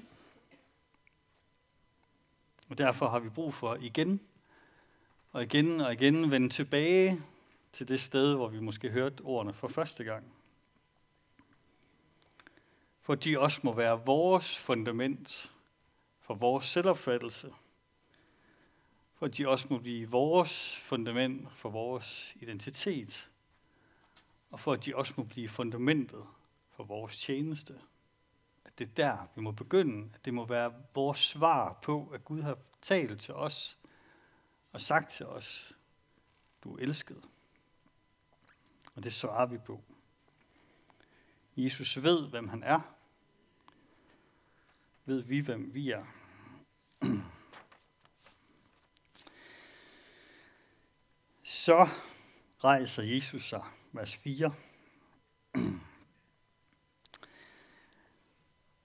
Og 2.68 2.78
derfor 2.78 3.08
har 3.08 3.18
vi 3.18 3.28
brug 3.28 3.54
for 3.54 3.74
igen 3.74 4.20
og 5.32 5.42
igen 5.42 5.80
og 5.80 5.92
igen 5.92 6.30
vende 6.30 6.48
tilbage 6.48 7.22
til 7.76 7.88
det 7.88 8.00
sted, 8.00 8.34
hvor 8.34 8.48
vi 8.48 8.60
måske 8.60 8.90
hørte 8.90 9.20
ordene 9.20 9.54
for 9.54 9.68
første 9.68 10.04
gang. 10.04 10.32
For 13.00 13.14
de 13.14 13.40
også 13.40 13.60
må 13.64 13.72
være 13.72 14.04
vores 14.04 14.58
fundament 14.58 15.52
for 16.20 16.34
vores 16.34 16.64
selvopfattelse. 16.64 17.52
For 19.14 19.26
de 19.26 19.48
også 19.48 19.66
må 19.70 19.78
blive 19.78 20.10
vores 20.10 20.82
fundament 20.82 21.52
for 21.52 21.70
vores 21.70 22.36
identitet. 22.40 23.30
Og 24.50 24.60
for 24.60 24.72
at 24.72 24.84
de 24.84 24.96
også 24.96 25.14
må 25.16 25.24
blive 25.24 25.48
fundamentet 25.48 26.26
for 26.70 26.84
vores 26.84 27.18
tjeneste. 27.18 27.80
At 28.64 28.78
det 28.78 28.88
er 28.88 28.94
der, 28.94 29.28
vi 29.34 29.40
må 29.40 29.50
begynde. 29.50 30.10
At 30.14 30.24
det 30.24 30.34
må 30.34 30.44
være 30.44 30.74
vores 30.94 31.18
svar 31.18 31.78
på, 31.82 32.10
at 32.14 32.24
Gud 32.24 32.42
har 32.42 32.58
talt 32.82 33.20
til 33.20 33.34
os 33.34 33.78
og 34.72 34.80
sagt 34.80 35.10
til 35.10 35.26
os, 35.26 35.74
du 36.64 36.76
er 36.76 36.82
elsket. 36.82 37.28
Og 38.96 39.04
det 39.04 39.12
svarer 39.12 39.46
vi 39.46 39.58
på. 39.58 39.82
Jesus 41.56 42.02
ved, 42.02 42.28
hvem 42.28 42.48
han 42.48 42.62
er. 42.62 42.80
Ved 45.04 45.22
vi, 45.22 45.40
hvem 45.40 45.74
vi 45.74 45.90
er. 45.90 46.04
Så 51.42 51.88
rejser 52.64 53.02
Jesus 53.02 53.48
sig, 53.48 53.62
vers 53.92 54.16
4. 54.16 54.54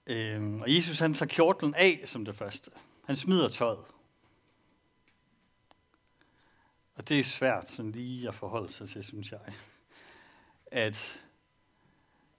Øhm, 0.06 0.62
og 0.62 0.74
Jesus 0.74 0.98
han 0.98 1.14
tager 1.14 1.28
kjortlen 1.28 1.74
af 1.74 2.02
som 2.06 2.24
det 2.24 2.34
første. 2.34 2.70
Han 3.04 3.16
smider 3.16 3.48
tøjet. 3.48 3.84
Og 6.94 7.08
det 7.08 7.20
er 7.20 7.24
svært 7.24 7.70
sådan 7.70 7.92
lige 7.92 8.28
at 8.28 8.34
forholde 8.34 8.72
sig 8.72 8.88
til, 8.88 9.04
synes 9.04 9.32
jeg. 9.32 9.40
At 10.74 11.20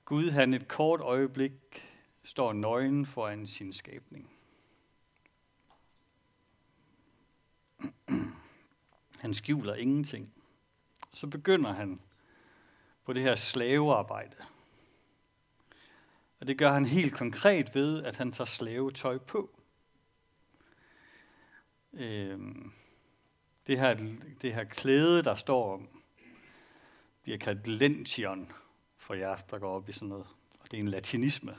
Gud 0.06 0.30
han 0.30 0.54
et 0.54 0.68
kort 0.68 1.02
øjeblik 1.02 1.52
står 2.24 2.54
nøgen 2.54 3.06
foran 3.06 3.48
sin 3.48 3.74
skabning. 3.74 4.30
Han 9.20 9.34
skjuler 9.34 9.76
ingenting. 9.76 10.34
Så 11.12 11.28
begynder 11.28 11.72
han 11.72 12.02
på 13.06 13.14
det 13.14 13.22
her 13.22 13.36
slavearbejde. 13.36 14.36
Og 16.40 16.48
det 16.48 16.58
gør 16.58 16.72
han 16.72 16.86
helt 16.86 17.14
konkret 17.14 17.76
ved, 17.76 18.04
at 18.04 18.16
han 18.16 18.32
tager 18.32 18.46
slavetøj 18.46 19.18
på. 19.18 19.50
Øhm, 21.94 22.72
det, 23.68 23.80
her, 23.80 23.94
det 24.42 24.54
her 24.54 24.64
klæde, 24.64 25.24
der 25.24 25.36
står 25.36 25.74
om, 25.74 26.03
bliver 27.24 27.38
kaldt 27.38 27.68
lention 27.68 28.52
for 28.98 29.14
jer, 29.14 29.36
der 29.36 29.60
går 29.60 29.76
op 29.76 29.90
i 29.90 29.92
sådan 29.92 30.08
noget. 30.08 30.26
Og 30.60 30.72
det 30.72 30.78
er 30.78 30.82
en 30.82 30.88
latinisme. 30.88 31.58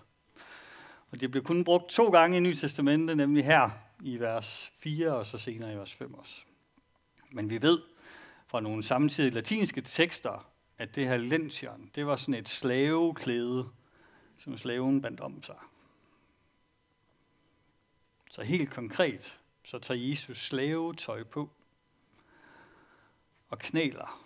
Og 1.11 1.21
det 1.21 1.31
bliver 1.31 1.45
kun 1.45 1.65
brugt 1.65 1.91
to 1.91 2.09
gange 2.11 2.37
i 2.37 2.41
Nye 2.41 2.55
Testamente, 2.55 3.15
nemlig 3.15 3.45
her 3.45 3.71
i 4.03 4.21
vers 4.21 4.73
4 4.79 5.17
og 5.17 5.27
så 5.27 5.39
senere 5.39 5.73
i 5.73 5.77
vers 5.77 5.95
5 5.95 6.15
også. 6.15 6.37
Men 7.31 7.51
vi 7.51 7.63
ved 7.63 7.83
fra 8.47 8.61
nogle 8.61 8.83
samtidige 8.83 9.35
latinske 9.35 9.81
tekster, 9.81 10.51
at 10.79 10.95
det 10.95 11.07
her 11.07 11.17
lention, 11.17 11.91
det 11.95 12.07
var 12.07 12.17
sådan 12.17 12.35
et 12.35 12.49
slaveklæde, 12.49 13.69
som 14.39 14.57
slaven 14.57 15.03
bandt 15.03 15.21
om 15.21 15.43
sig. 15.43 15.59
Så 18.31 18.43
helt 18.43 18.71
konkret, 18.71 19.41
så 19.65 19.79
tager 19.79 20.01
Jesus 20.01 20.47
slavetøj 20.47 21.23
på 21.23 21.51
og 23.49 23.59
knæler. 23.59 24.24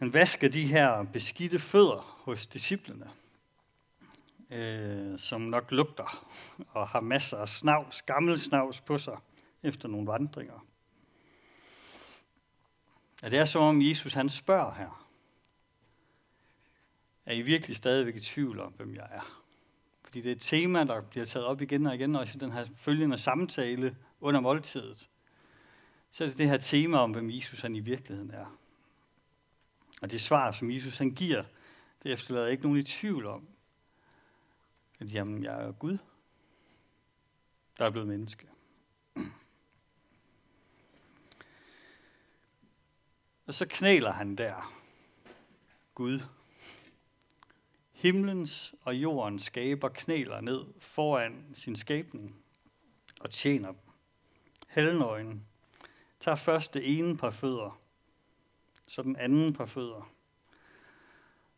Han 0.00 0.12
vasker 0.12 0.48
de 0.48 0.66
her 0.66 1.02
beskidte 1.02 1.58
fødder 1.58 2.20
hos 2.24 2.46
disciplene 2.46 3.10
øh, 4.50 5.18
som 5.18 5.40
nok 5.40 5.70
lugter 5.70 6.26
og 6.68 6.88
har 6.88 7.00
masser 7.00 7.36
af 7.36 7.48
snavs, 7.48 8.02
gammel 8.02 8.40
snavs 8.40 8.80
på 8.80 8.98
sig 8.98 9.16
efter 9.62 9.88
nogle 9.88 10.06
vandringer. 10.06 10.66
Og 13.22 13.30
det 13.30 13.38
er 13.38 13.44
som 13.44 13.62
om 13.62 13.82
Jesus 13.82 14.14
han 14.14 14.28
spørger 14.28 14.74
her. 14.74 15.06
Er 17.26 17.34
I 17.34 17.42
virkelig 17.42 17.76
stadigvæk 17.76 18.16
i 18.16 18.20
tvivl 18.20 18.60
om, 18.60 18.72
hvem 18.72 18.94
jeg 18.94 19.08
er? 19.10 19.42
Fordi 20.04 20.20
det 20.20 20.28
er 20.28 20.36
et 20.36 20.42
tema, 20.42 20.84
der 20.84 21.00
bliver 21.00 21.26
taget 21.26 21.46
op 21.46 21.60
igen 21.60 21.86
og 21.86 21.94
igen, 21.94 22.16
også 22.16 22.38
i 22.38 22.40
den 22.40 22.52
her 22.52 22.66
følgende 22.76 23.18
samtale 23.18 23.96
under 24.20 24.40
måltidet. 24.40 25.10
Så 26.10 26.24
er 26.24 26.28
det 26.28 26.38
det 26.38 26.48
her 26.48 26.56
tema 26.56 26.98
om, 26.98 27.10
hvem 27.10 27.30
Jesus 27.30 27.60
han 27.60 27.76
i 27.76 27.80
virkeligheden 27.80 28.30
er. 28.30 28.59
Og 30.00 30.10
det 30.10 30.20
svar, 30.20 30.52
som 30.52 30.70
Jesus 30.70 30.98
han 30.98 31.14
giver, 31.14 31.44
det 32.02 32.12
efterlader 32.12 32.46
ikke 32.46 32.62
nogen 32.62 32.78
i 32.78 32.82
tvivl 32.82 33.26
om, 33.26 33.48
at 35.00 35.12
jamen, 35.12 35.44
jeg 35.44 35.62
er 35.62 35.72
Gud, 35.72 35.98
der 37.78 37.84
er 37.84 37.90
blevet 37.90 38.08
menneske. 38.08 38.48
Og 43.46 43.54
så 43.54 43.66
knæler 43.68 44.12
han 44.12 44.36
der. 44.36 44.80
Gud. 45.94 46.20
Himlens 47.92 48.74
og 48.82 48.94
jordens 48.94 49.42
skaber 49.42 49.88
knæler 49.88 50.40
ned 50.40 50.64
foran 50.78 51.50
sin 51.54 51.76
skabning 51.76 52.36
og 53.20 53.30
tjener 53.30 53.72
dem. 53.72 53.80
Halvnøgen 54.66 55.46
tager 56.20 56.36
først 56.36 56.74
det 56.74 56.98
ene 56.98 57.16
par 57.16 57.30
fødder, 57.30 57.80
så 58.90 59.02
den 59.02 59.16
anden 59.16 59.52
par 59.52 59.64
fødder. 59.64 60.12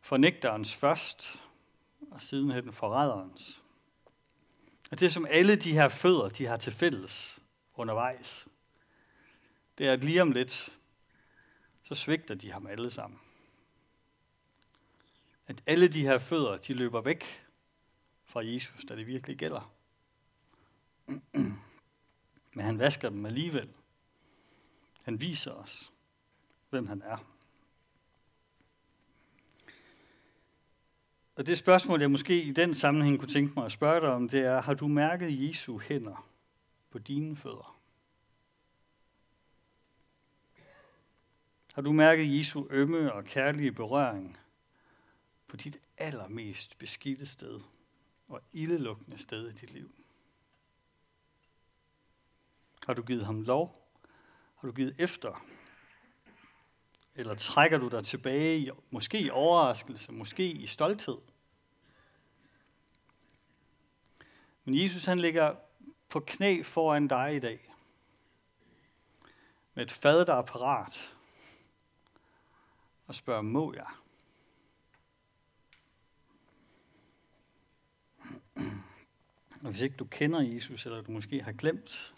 Fornægterens 0.01 0.75
først, 0.75 1.41
og 2.11 2.23
sidenhen 2.23 2.73
forræderens. 2.73 3.63
Og 4.91 5.01
det, 5.01 5.13
som 5.13 5.27
alle 5.31 5.57
de 5.57 5.73
her 5.73 5.89
fødder, 5.89 6.29
de 6.29 6.47
har 6.47 6.57
til 6.57 6.73
fælles 6.73 7.41
undervejs, 7.75 8.49
det 9.79 9.89
er, 9.89 9.93
at 9.93 10.05
lige 10.05 10.23
om 10.23 10.33
lidt, 10.33 10.79
så 11.83 11.95
svigter 11.95 12.35
de 12.35 12.53
ham 12.53 12.67
alle 12.67 12.91
sammen. 12.91 13.21
At 15.47 15.63
alle 15.67 15.89
de 15.89 16.03
her 16.03 16.19
fødder, 16.19 16.57
de 16.57 16.75
løber 16.75 17.01
væk 17.01 17.25
fra 18.25 18.47
Jesus, 18.47 18.85
da 18.89 18.97
det 18.97 19.07
virkelig 19.07 19.39
gælder. 19.39 19.75
Men 22.53 22.65
han 22.65 22.79
vasker 22.79 23.09
dem 23.09 23.27
alligevel. 23.27 23.73
Han 25.03 25.21
viser 25.21 25.53
os, 25.53 25.93
hvem 26.73 26.87
han 26.87 27.03
er. 27.03 27.17
Og 31.37 31.47
det 31.47 31.59
spørgsmål, 31.59 32.01
jeg 32.01 32.11
måske 32.11 32.43
i 32.43 32.53
den 32.53 32.75
sammenhæng 32.75 33.19
kunne 33.19 33.33
tænke 33.33 33.53
mig 33.57 33.65
at 33.65 33.73
spørge 33.73 34.01
dig 34.01 34.09
om, 34.09 34.29
det 34.29 34.41
er, 34.41 34.63
har 34.63 34.75
du 34.75 34.89
mærket 34.89 35.49
Jesu 35.49 35.79
hænder 35.79 36.29
på 36.91 36.99
dine 36.99 37.37
fødder? 37.37 37.79
Har 41.75 41.83
du 41.83 41.93
mærket 41.93 42.39
Jesu 42.39 42.67
ømme 42.71 43.13
og 43.13 43.25
kærlige 43.25 43.73
berøring 43.73 44.39
på 45.49 45.57
dit 45.57 45.81
allermest 45.99 46.79
beskidte 46.79 47.27
sted 47.27 47.61
og 48.29 48.41
ildelugtende 48.53 49.19
sted 49.19 49.49
i 49.49 49.53
dit 49.53 49.71
liv? 49.71 49.91
Har 52.87 52.95
du 52.95 53.03
givet 53.03 53.27
ham 53.27 53.43
lov? 53.43 53.89
Har 54.57 54.69
du 54.69 54.75
givet 54.75 54.95
efter? 54.99 55.45
Eller 57.15 57.35
trækker 57.35 57.79
du 57.79 57.89
dig 57.89 58.05
tilbage, 58.05 58.59
i, 58.59 58.71
måske 58.91 59.21
i 59.21 59.31
overraskelse, 59.31 60.13
måske 60.13 60.51
i 60.51 60.67
stolthed? 60.67 61.19
Men 64.65 64.83
Jesus 64.83 65.05
han 65.05 65.19
ligger 65.19 65.57
på 66.09 66.21
knæ 66.21 66.63
foran 66.63 67.09
dig 67.09 67.37
i 67.37 67.39
dag. 67.39 67.75
Med 69.75 69.85
et 69.85 69.93
fad, 69.93 70.27
der 70.27 70.35
er 70.35 70.43
parat. 70.43 71.17
Og 73.07 73.15
spørger, 73.15 73.43
må 73.43 73.75
jeg? 73.75 73.87
Og 79.63 79.71
hvis 79.71 79.81
ikke 79.81 79.97
du 79.97 80.05
kender 80.05 80.41
Jesus, 80.41 80.87
eller 80.87 81.03
du 81.03 81.11
måske 81.11 81.43
har 81.43 81.53
glemt, 81.53 82.15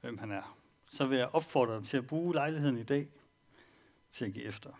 hvem 0.00 0.18
han 0.18 0.30
er, 0.30 0.58
så 0.86 1.06
vil 1.06 1.18
jeg 1.18 1.28
opfordre 1.28 1.76
dig 1.76 1.84
til 1.84 1.96
at 1.96 2.06
bruge 2.06 2.34
lejligheden 2.34 2.78
i 2.78 2.82
dag 2.82 3.08
tænke 4.14 4.42
efter. 4.42 4.70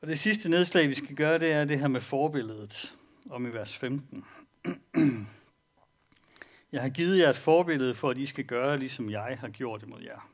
Og 0.00 0.08
det 0.08 0.18
sidste 0.18 0.48
nedslag, 0.48 0.88
vi 0.88 0.94
skal 0.94 1.16
gøre, 1.16 1.38
det 1.38 1.52
er 1.52 1.64
det 1.64 1.78
her 1.78 1.88
med 1.88 2.00
forbilledet 2.00 2.96
om 3.30 3.46
i 3.46 3.48
vers 3.48 3.76
15. 3.76 4.24
Jeg 6.72 6.82
har 6.82 6.88
givet 6.88 7.18
jer 7.18 7.30
et 7.30 7.36
forbillede 7.36 7.94
for, 7.94 8.10
at 8.10 8.18
I 8.18 8.26
skal 8.26 8.44
gøre, 8.44 8.78
ligesom 8.78 9.10
jeg 9.10 9.36
har 9.40 9.48
gjort 9.48 9.80
det 9.80 9.88
mod 9.88 10.02
jer. 10.02 10.30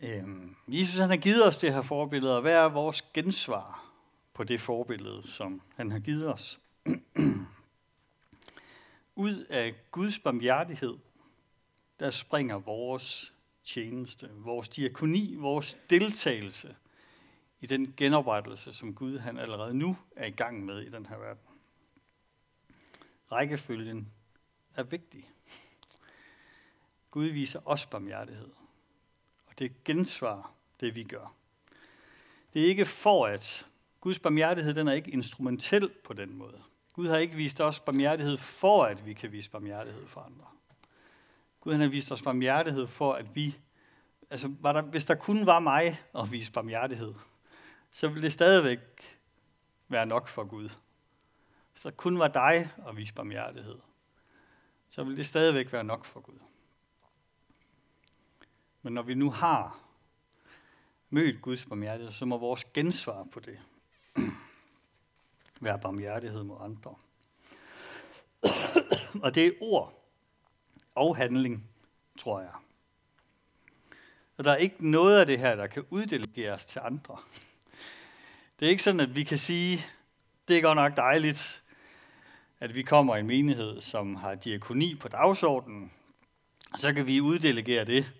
øhm, 0.00 0.56
Jesus 0.68 0.98
han 0.98 1.10
har 1.10 1.16
givet 1.16 1.46
os 1.46 1.58
det 1.58 1.72
her 1.72 1.82
forbillede, 1.82 2.36
og 2.36 2.42
hvad 2.42 2.54
er 2.54 2.68
vores 2.68 3.02
gensvar 3.02 3.92
på 4.34 4.44
det 4.44 4.60
forbillede, 4.60 5.28
som 5.28 5.62
han 5.76 5.90
har 5.90 5.98
givet 5.98 6.34
os? 6.34 6.60
Ud 9.16 9.44
af 9.44 9.74
Guds 9.90 10.18
barmhjertighed, 10.18 10.96
der 12.00 12.10
springer 12.10 12.58
vores 12.58 13.34
tjeneste, 13.64 14.30
vores 14.34 14.68
diakoni, 14.68 15.34
vores 15.34 15.78
deltagelse 15.90 16.76
i 17.60 17.66
den 17.66 17.94
genoprettelse, 17.96 18.72
som 18.72 18.94
Gud 18.94 19.18
han 19.18 19.38
allerede 19.38 19.74
nu 19.74 19.96
er 20.16 20.26
i 20.26 20.30
gang 20.30 20.64
med 20.64 20.80
i 20.80 20.90
den 20.90 21.06
her 21.06 21.18
verden. 21.18 21.42
Rækkefølgen 23.32 24.12
er 24.74 24.82
vigtig. 24.82 25.30
Gud 27.10 27.24
viser 27.24 27.68
os 27.68 27.86
barmhjertighed, 27.86 28.50
og 29.46 29.58
det 29.58 29.84
gensvar, 29.84 30.52
det 30.80 30.94
vi 30.94 31.04
gør. 31.04 31.34
Det 32.54 32.62
er 32.62 32.66
ikke 32.66 32.86
for 32.86 33.26
at. 33.26 33.66
Guds 34.00 34.18
barmhjertighed 34.18 34.74
den 34.74 34.88
er 34.88 34.92
ikke 34.92 35.10
instrumentel 35.10 35.90
på 36.04 36.12
den 36.12 36.34
måde. 36.34 36.62
Gud 36.94 37.08
har 37.08 37.16
ikke 37.16 37.36
vist 37.36 37.60
os 37.60 37.80
barmhjertighed 37.80 38.36
for, 38.36 38.84
at 38.84 39.06
vi 39.06 39.12
kan 39.12 39.32
vise 39.32 39.50
barmhjertighed 39.50 40.06
for 40.06 40.20
andre. 40.20 40.44
Gud 41.60 41.72
han 41.72 41.80
har 41.80 41.88
vist 41.88 42.12
os 42.12 42.22
barmhjertighed 42.22 42.86
for, 42.86 43.12
at 43.12 43.34
vi... 43.34 43.56
Altså, 44.30 44.54
var 44.60 44.72
der, 44.72 44.82
hvis 44.82 45.04
der 45.04 45.14
kun 45.14 45.46
var 45.46 45.58
mig 45.58 46.00
at 46.18 46.32
vise 46.32 46.52
barmhjertighed, 46.52 47.14
så 47.92 48.08
ville 48.08 48.22
det 48.22 48.32
stadigvæk 48.32 48.78
være 49.88 50.06
nok 50.06 50.28
for 50.28 50.44
Gud. 50.44 50.68
Hvis 51.72 51.82
der 51.82 51.90
kun 51.90 52.18
var 52.18 52.28
dig 52.28 52.70
at 52.88 52.96
vise 52.96 53.14
barmhjertighed, 53.14 53.78
så 54.90 55.04
ville 55.04 55.16
det 55.16 55.26
stadigvæk 55.26 55.72
være 55.72 55.84
nok 55.84 56.04
for 56.04 56.20
Gud. 56.20 56.38
Men 58.82 58.92
når 58.92 59.02
vi 59.02 59.14
nu 59.14 59.30
har 59.30 59.78
mødt 61.10 61.42
Guds 61.42 61.64
barmhjertighed, 61.64 62.12
så 62.12 62.26
må 62.26 62.38
vores 62.38 62.64
gensvar 62.64 63.24
på 63.24 63.40
det 63.40 63.58
være 65.64 65.78
barmhjertighed 65.78 66.42
mod 66.42 66.56
andre. 66.60 66.94
og 69.24 69.34
det 69.34 69.46
er 69.46 69.50
ord 69.60 70.10
og 70.94 71.16
handling, 71.16 71.70
tror 72.18 72.40
jeg. 72.40 72.50
Og 74.36 74.44
der 74.44 74.50
er 74.50 74.56
ikke 74.56 74.90
noget 74.90 75.20
af 75.20 75.26
det 75.26 75.38
her, 75.38 75.56
der 75.56 75.66
kan 75.66 75.84
uddelegeres 75.90 76.64
til 76.64 76.80
andre. 76.84 77.16
Det 78.60 78.66
er 78.66 78.70
ikke 78.70 78.82
sådan, 78.82 79.00
at 79.00 79.16
vi 79.16 79.22
kan 79.22 79.38
sige, 79.38 79.86
det 80.48 80.58
er 80.58 80.62
godt 80.62 80.76
nok 80.76 80.96
dejligt, 80.96 81.64
at 82.60 82.74
vi 82.74 82.82
kommer 82.82 83.16
i 83.16 83.20
en 83.20 83.26
menighed, 83.26 83.80
som 83.80 84.14
har 84.14 84.34
diakoni 84.34 84.94
på 84.94 85.08
dagsordenen, 85.08 85.92
og 86.72 86.78
så 86.78 86.92
kan 86.92 87.06
vi 87.06 87.20
uddelegere 87.20 87.84
det 87.84 88.12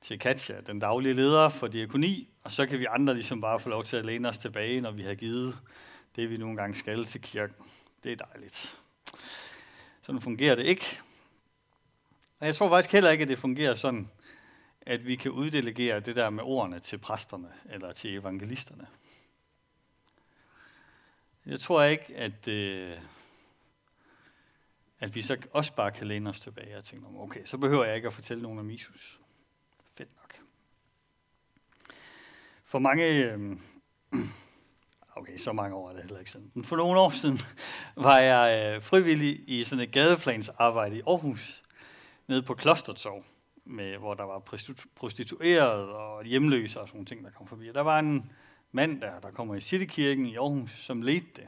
til 0.00 0.18
Katja, 0.18 0.60
den 0.60 0.78
daglige 0.78 1.14
leder 1.14 1.48
for 1.48 1.66
diakoni, 1.66 2.28
og 2.42 2.50
så 2.50 2.66
kan 2.66 2.78
vi 2.78 2.86
andre 2.90 3.14
ligesom 3.14 3.40
bare 3.40 3.60
få 3.60 3.68
lov 3.68 3.84
til 3.84 3.96
at 3.96 4.04
læne 4.04 4.28
os 4.28 4.38
tilbage, 4.38 4.80
når 4.80 4.90
vi 4.90 5.02
har 5.02 5.14
givet 5.14 5.58
det, 6.16 6.30
vi 6.30 6.36
nogle 6.36 6.56
gange 6.56 6.76
skal 6.76 7.04
til 7.04 7.20
kirken. 7.20 7.56
Det 8.04 8.12
er 8.12 8.16
dejligt. 8.16 8.80
Sådan 10.02 10.20
fungerer 10.20 10.54
det 10.54 10.66
ikke. 10.66 11.00
Og 12.40 12.46
jeg 12.46 12.54
tror 12.54 12.68
faktisk 12.68 12.92
heller 12.92 13.10
ikke, 13.10 13.22
at 13.22 13.28
det 13.28 13.38
fungerer 13.38 13.74
sådan, 13.74 14.10
at 14.80 15.06
vi 15.06 15.16
kan 15.16 15.30
uddelegere 15.30 16.00
det 16.00 16.16
der 16.16 16.30
med 16.30 16.44
ordene 16.44 16.80
til 16.80 16.98
præsterne 16.98 17.52
eller 17.70 17.92
til 17.92 18.14
evangelisterne. 18.14 18.86
Jeg 21.46 21.60
tror 21.60 21.82
ikke, 21.82 22.16
at, 22.16 22.48
øh, 22.48 22.98
at 25.00 25.14
vi 25.14 25.22
så 25.22 25.36
også 25.52 25.74
bare 25.74 25.92
kan 25.92 26.06
læne 26.06 26.30
os 26.30 26.40
tilbage 26.40 26.78
og 26.78 26.84
tænke, 26.84 27.06
okay, 27.16 27.44
så 27.44 27.58
behøver 27.58 27.84
jeg 27.84 27.96
ikke 27.96 28.08
at 28.08 28.14
fortælle 28.14 28.42
nogen 28.42 28.58
om 28.58 28.70
Jesus. 28.70 29.20
Fedt 29.96 30.10
nok. 30.16 30.40
For 32.64 32.78
mange, 32.78 33.32
øh, 33.32 33.56
okay, 35.16 35.36
så 35.36 35.52
mange 35.52 35.76
år 35.76 35.88
er 35.88 35.92
det 35.92 36.02
heller 36.02 36.18
ikke 36.18 36.30
sådan, 36.30 36.50
men 36.54 36.64
for 36.64 36.76
nogle 36.76 37.00
år 37.00 37.10
siden 37.10 37.40
var 37.96 38.18
jeg 38.18 38.74
øh, 38.74 38.82
frivillig 38.82 39.40
i 39.46 39.64
sådan 39.64 39.84
et 39.84 39.92
gadeplansarbejde 39.92 40.96
i 40.96 41.02
Aarhus, 41.06 41.62
nede 42.26 42.42
på 42.42 42.54
Klostertorv, 42.54 43.24
med, 43.64 43.96
hvor 43.96 44.14
der 44.14 44.24
var 44.24 44.38
prostitueret 44.94 45.88
og 45.88 46.24
hjemløse 46.24 46.80
og 46.80 46.88
sådan 46.88 46.96
nogle 46.96 47.06
ting, 47.06 47.24
der 47.24 47.30
kom 47.30 47.46
forbi. 47.46 47.68
Og 47.68 47.74
der 47.74 47.80
var 47.80 47.98
en 47.98 48.32
mand 48.72 49.00
der, 49.00 49.20
der 49.20 49.30
kommer 49.30 49.54
i 49.54 49.60
Citykirken 49.60 50.26
i 50.26 50.36
Aarhus, 50.36 50.70
som 50.70 51.02
ledte 51.02 51.26
det. 51.36 51.46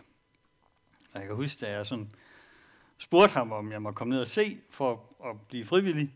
Og 1.12 1.20
jeg 1.20 1.26
kan 1.26 1.36
huske, 1.36 1.66
da 1.66 1.72
jeg 1.72 1.86
sådan 1.86 2.10
spurgte 2.98 3.34
ham, 3.34 3.52
om 3.52 3.72
jeg 3.72 3.82
må 3.82 3.92
komme 3.92 4.14
ned 4.14 4.20
og 4.20 4.26
se 4.26 4.58
for 4.70 5.02
at 5.24 5.40
blive 5.48 5.64
frivillig, 5.64 6.12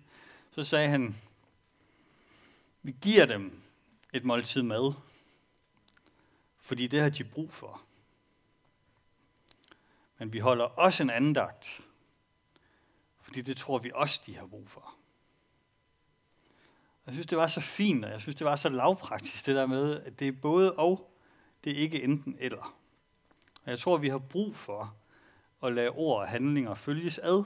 så 0.50 0.64
sagde 0.64 0.88
han, 0.88 1.16
vi 2.82 2.94
giver 3.02 3.26
dem 3.26 3.62
et 4.12 4.24
måltid 4.24 4.62
mad, 4.62 4.92
fordi 6.70 6.86
det 6.86 7.00
har 7.00 7.08
de 7.08 7.24
brug 7.24 7.52
for. 7.52 7.82
Men 10.18 10.32
vi 10.32 10.38
holder 10.38 10.64
også 10.64 11.02
en 11.02 11.10
andagt, 11.10 11.80
fordi 13.20 13.42
det 13.42 13.56
tror 13.56 13.78
vi 13.78 13.90
også, 13.94 14.20
de 14.26 14.36
har 14.36 14.46
brug 14.46 14.68
for. 14.68 14.94
Jeg 17.06 17.14
synes, 17.14 17.26
det 17.26 17.38
var 17.38 17.46
så 17.46 17.60
fint, 17.60 18.04
og 18.04 18.10
jeg 18.10 18.20
synes, 18.20 18.36
det 18.36 18.44
var 18.44 18.56
så 18.56 18.68
lavpraktisk, 18.68 19.46
det 19.46 19.56
der 19.56 19.66
med, 19.66 20.00
at 20.00 20.18
det 20.18 20.28
er 20.28 20.32
både 20.32 20.74
og, 20.74 21.14
det 21.64 21.72
er 21.72 21.76
ikke 21.76 22.02
enten 22.02 22.36
eller. 22.38 22.76
Og 23.64 23.70
jeg 23.70 23.78
tror, 23.78 23.96
vi 23.96 24.08
har 24.08 24.18
brug 24.18 24.56
for 24.56 24.96
at 25.62 25.72
lade 25.72 25.90
ord 25.90 26.20
og 26.20 26.28
handlinger 26.28 26.74
følges 26.74 27.18
ad, 27.18 27.44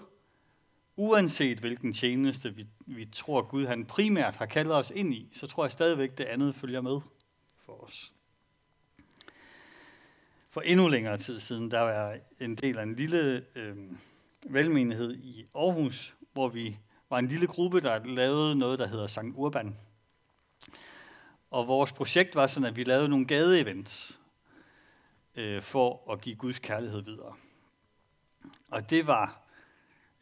uanset 0.97 1.59
hvilken 1.59 1.93
tjeneste 1.93 2.55
vi, 2.55 2.67
vi 2.87 3.05
tror, 3.05 3.43
Gud 3.43 3.67
han 3.67 3.87
primært 3.87 4.35
har 4.35 4.47
kaldet 4.47 4.75
os 4.75 4.93
ind 4.95 5.15
i, 5.15 5.31
så 5.33 5.47
tror 5.47 5.65
jeg 5.65 5.73
stadigvæk, 5.73 6.19
det 6.19 6.25
andet 6.25 6.55
følger 6.55 6.81
med 6.81 7.01
for 7.57 7.85
os. 7.85 8.15
For 10.55 10.61
endnu 10.61 10.88
længere 10.88 11.19
tid 11.19 11.40
siden, 11.40 11.71
der 11.71 11.81
var 11.81 12.17
en 12.40 12.55
del 12.55 12.79
af 12.79 12.83
en 12.83 12.95
lille 12.95 13.45
øh, 13.55 13.77
velmenighed 14.43 15.14
i 15.14 15.47
Aarhus, 15.55 16.17
hvor 16.33 16.49
vi 16.49 16.79
var 17.11 17.19
en 17.19 17.29
lille 17.29 17.47
gruppe, 17.47 17.81
der 17.81 18.05
lavede 18.05 18.57
noget, 18.57 18.79
der 18.79 18.87
hedder 18.87 19.07
Sankt 19.07 19.37
Urban. 19.37 19.77
Og 21.51 21.69
vores 21.69 21.93
projekt 21.93 22.35
var 22.35 22.47
sådan, 22.47 22.69
at 22.69 22.77
vi 22.77 22.85
lavede 22.85 23.09
nogle 23.09 23.27
gadeevents 23.27 24.19
øh, 25.35 25.62
for 25.62 26.12
at 26.12 26.21
give 26.21 26.37
Guds 26.37 26.59
kærlighed 26.59 27.03
videre. 27.03 27.35
Og 28.71 28.90
det 28.90 29.07
var 29.07 29.43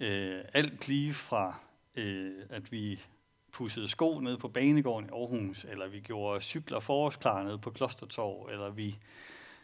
øh, 0.00 0.44
alt 0.52 0.88
lige 0.88 1.14
fra, 1.14 1.54
øh, 1.94 2.32
at 2.50 2.72
vi 2.72 3.00
pussede 3.52 3.88
sko 3.88 4.20
ned 4.20 4.38
på 4.38 4.48
banegården 4.48 5.08
i 5.08 5.12
Aarhus, 5.12 5.64
eller 5.64 5.88
vi 5.88 6.00
gjorde 6.00 6.40
cykler 6.40 6.80
forårsklare 6.80 7.44
ned 7.44 7.58
på 7.58 7.70
Klostertorv, 7.70 8.48
eller 8.52 8.70
vi 8.70 8.98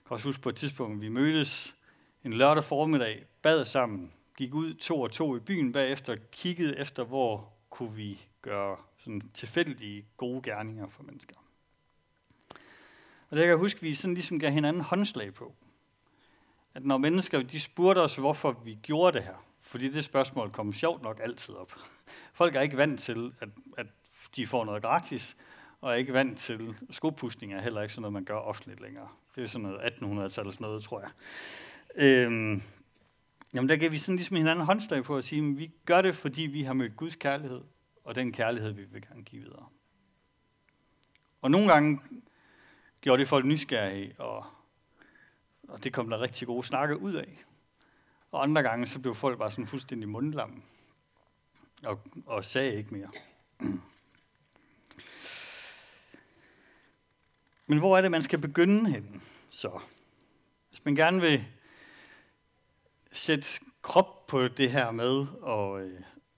kan 0.09 0.15
også 0.15 0.29
huske 0.29 0.43
på 0.43 0.49
et 0.49 0.57
tidspunkt, 0.57 1.01
vi 1.01 1.09
mødtes 1.09 1.77
en 2.25 2.33
lørdag 2.33 2.65
formiddag, 2.65 3.25
bad 3.43 3.65
sammen, 3.65 4.13
gik 4.37 4.55
ud 4.55 4.75
to 4.75 5.01
og 5.01 5.13
to 5.13 5.37
i 5.37 5.41
byen 5.41 5.73
bagefter, 5.73 6.17
kiggede 6.33 6.79
efter, 6.79 7.05
hvor 7.05 7.53
kunne 7.71 7.95
vi 7.97 8.21
gøre 8.43 8.77
sådan 8.99 9.31
tilfældige 9.35 10.05
gode 10.17 10.43
gerninger 10.43 10.89
for 10.89 11.03
mennesker. 11.03 11.35
Og 13.31 13.37
det 13.37 13.39
kan 13.39 13.49
jeg 13.49 13.57
huske, 13.57 13.77
at 13.77 13.83
vi 13.83 13.95
sådan 13.95 14.15
ligesom 14.15 14.39
gav 14.39 14.51
hinanden 14.51 14.83
håndslag 14.83 15.35
på. 15.35 15.55
At 16.75 16.85
når 16.85 16.99
mennesker 16.99 17.43
de 17.43 17.61
spurgte 17.61 18.01
os, 18.01 18.17
hvorfor 18.17 18.53
vi 18.65 18.79
gjorde 18.83 19.17
det 19.19 19.25
her, 19.25 19.45
fordi 19.61 19.89
det 19.89 20.05
spørgsmål 20.05 20.51
kom 20.51 20.73
sjovt 20.73 21.03
nok 21.03 21.21
altid 21.23 21.55
op. 21.55 21.73
Folk 22.33 22.55
er 22.55 22.61
ikke 22.61 22.77
vant 22.77 23.01
til, 23.01 23.33
at, 23.41 23.49
at 23.77 23.87
de 24.37 24.47
får 24.47 24.65
noget 24.65 24.83
gratis, 24.83 25.37
og 25.81 25.91
er 25.91 25.95
ikke 25.95 26.13
vant 26.13 26.39
til 26.39 26.75
skopustning 26.91 27.55
er 27.55 27.61
heller 27.61 27.83
ikke 27.83 27.95
sådan 27.95 28.03
noget, 28.03 28.13
man 28.13 28.25
gør 28.25 28.37
offentligt 28.37 28.81
længere. 28.81 29.09
Det 29.39 29.45
er 29.45 29.49
sådan 29.49 29.69
noget 29.69 29.81
1800-tallets 29.81 30.61
noget, 30.61 30.83
tror 30.83 31.01
jeg. 31.01 31.11
Øhm, 31.97 32.63
Jamen 33.55 33.69
der 33.69 33.77
gav 33.77 33.93
vi 33.93 33.99
sådan 33.99 34.17
ligesom 34.17 34.37
hinanden 34.37 34.65
håndslag 34.65 35.05
på 35.05 35.17
at 35.17 35.25
sige, 35.25 35.51
at 35.51 35.59
vi 35.59 35.71
gør 35.85 36.03
det, 36.03 36.17
fordi 36.17 36.43
vi 36.43 36.63
har 36.63 36.73
mødt 36.73 36.97
Guds 36.97 37.17
kærlighed, 37.17 37.61
og 38.05 38.15
den 38.15 38.33
kærlighed, 38.33 38.73
vi 38.73 38.85
vil 38.85 39.03
gerne 39.03 39.23
give 39.23 39.43
videre. 39.43 39.67
Og 41.43 41.51
nogle 41.51 41.73
gange 41.73 42.01
gjorde 43.01 43.21
det 43.21 43.29
folk 43.29 43.45
nysgerrige, 43.45 44.15
og, 44.19 44.45
og 45.69 45.85
det 45.85 45.93
kom 45.93 46.11
der 46.11 46.21
rigtig 46.21 46.47
gode 46.47 46.67
snakke 46.67 46.99
ud 47.01 47.15
af. 47.15 47.45
Og 48.33 48.43
andre 48.43 48.63
gange, 48.63 48.87
så 48.87 48.99
blev 48.99 49.15
folk 49.15 49.39
bare 49.39 49.51
sådan 49.51 49.67
fuldstændig 49.67 50.09
mundlamme, 50.09 50.63
og, 51.85 52.01
og 52.27 52.45
sagde 52.45 52.75
ikke 52.75 52.95
mere. 52.95 53.11
Men 57.69 57.79
hvor 57.79 57.97
er 57.97 58.03
det, 58.03 58.11
man 58.11 58.23
skal 58.23 58.39
begynde 58.39 58.91
hen, 58.91 59.23
så? 59.49 59.81
Hvis 60.69 60.85
man 60.85 60.95
gerne 60.95 61.21
vil 61.21 61.45
sætte 63.13 63.49
krop 63.83 64.27
på 64.27 64.49
det 64.49 64.73
her 64.73 64.91
med 64.91 65.27
at, 65.47 65.83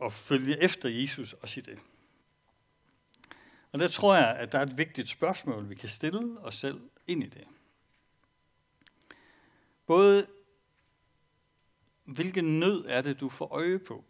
øh, 0.05 0.13
følge 0.13 0.63
efter 0.63 0.89
Jesus 0.89 1.33
og 1.33 1.49
sige 1.49 1.65
det. 1.65 1.79
Og 3.73 3.79
der 3.79 3.89
tror 3.89 4.15
jeg, 4.17 4.37
at 4.37 4.53
der 4.53 4.59
er 4.59 4.63
et 4.63 4.79
vigtigt 4.79 5.09
spørgsmål, 5.09 5.69
vi 5.69 5.75
kan 5.75 5.89
stille 5.89 6.41
os 6.41 6.55
selv 6.55 6.81
ind 7.07 7.25
i 7.25 7.27
det. 7.27 7.45
Både 9.87 10.27
hvilken 12.05 12.61
nød 12.61 12.85
er 12.89 13.01
det, 13.01 13.21
du 13.21 13.29
får 13.29 13.47
øje 13.47 13.79
på? 13.79 14.05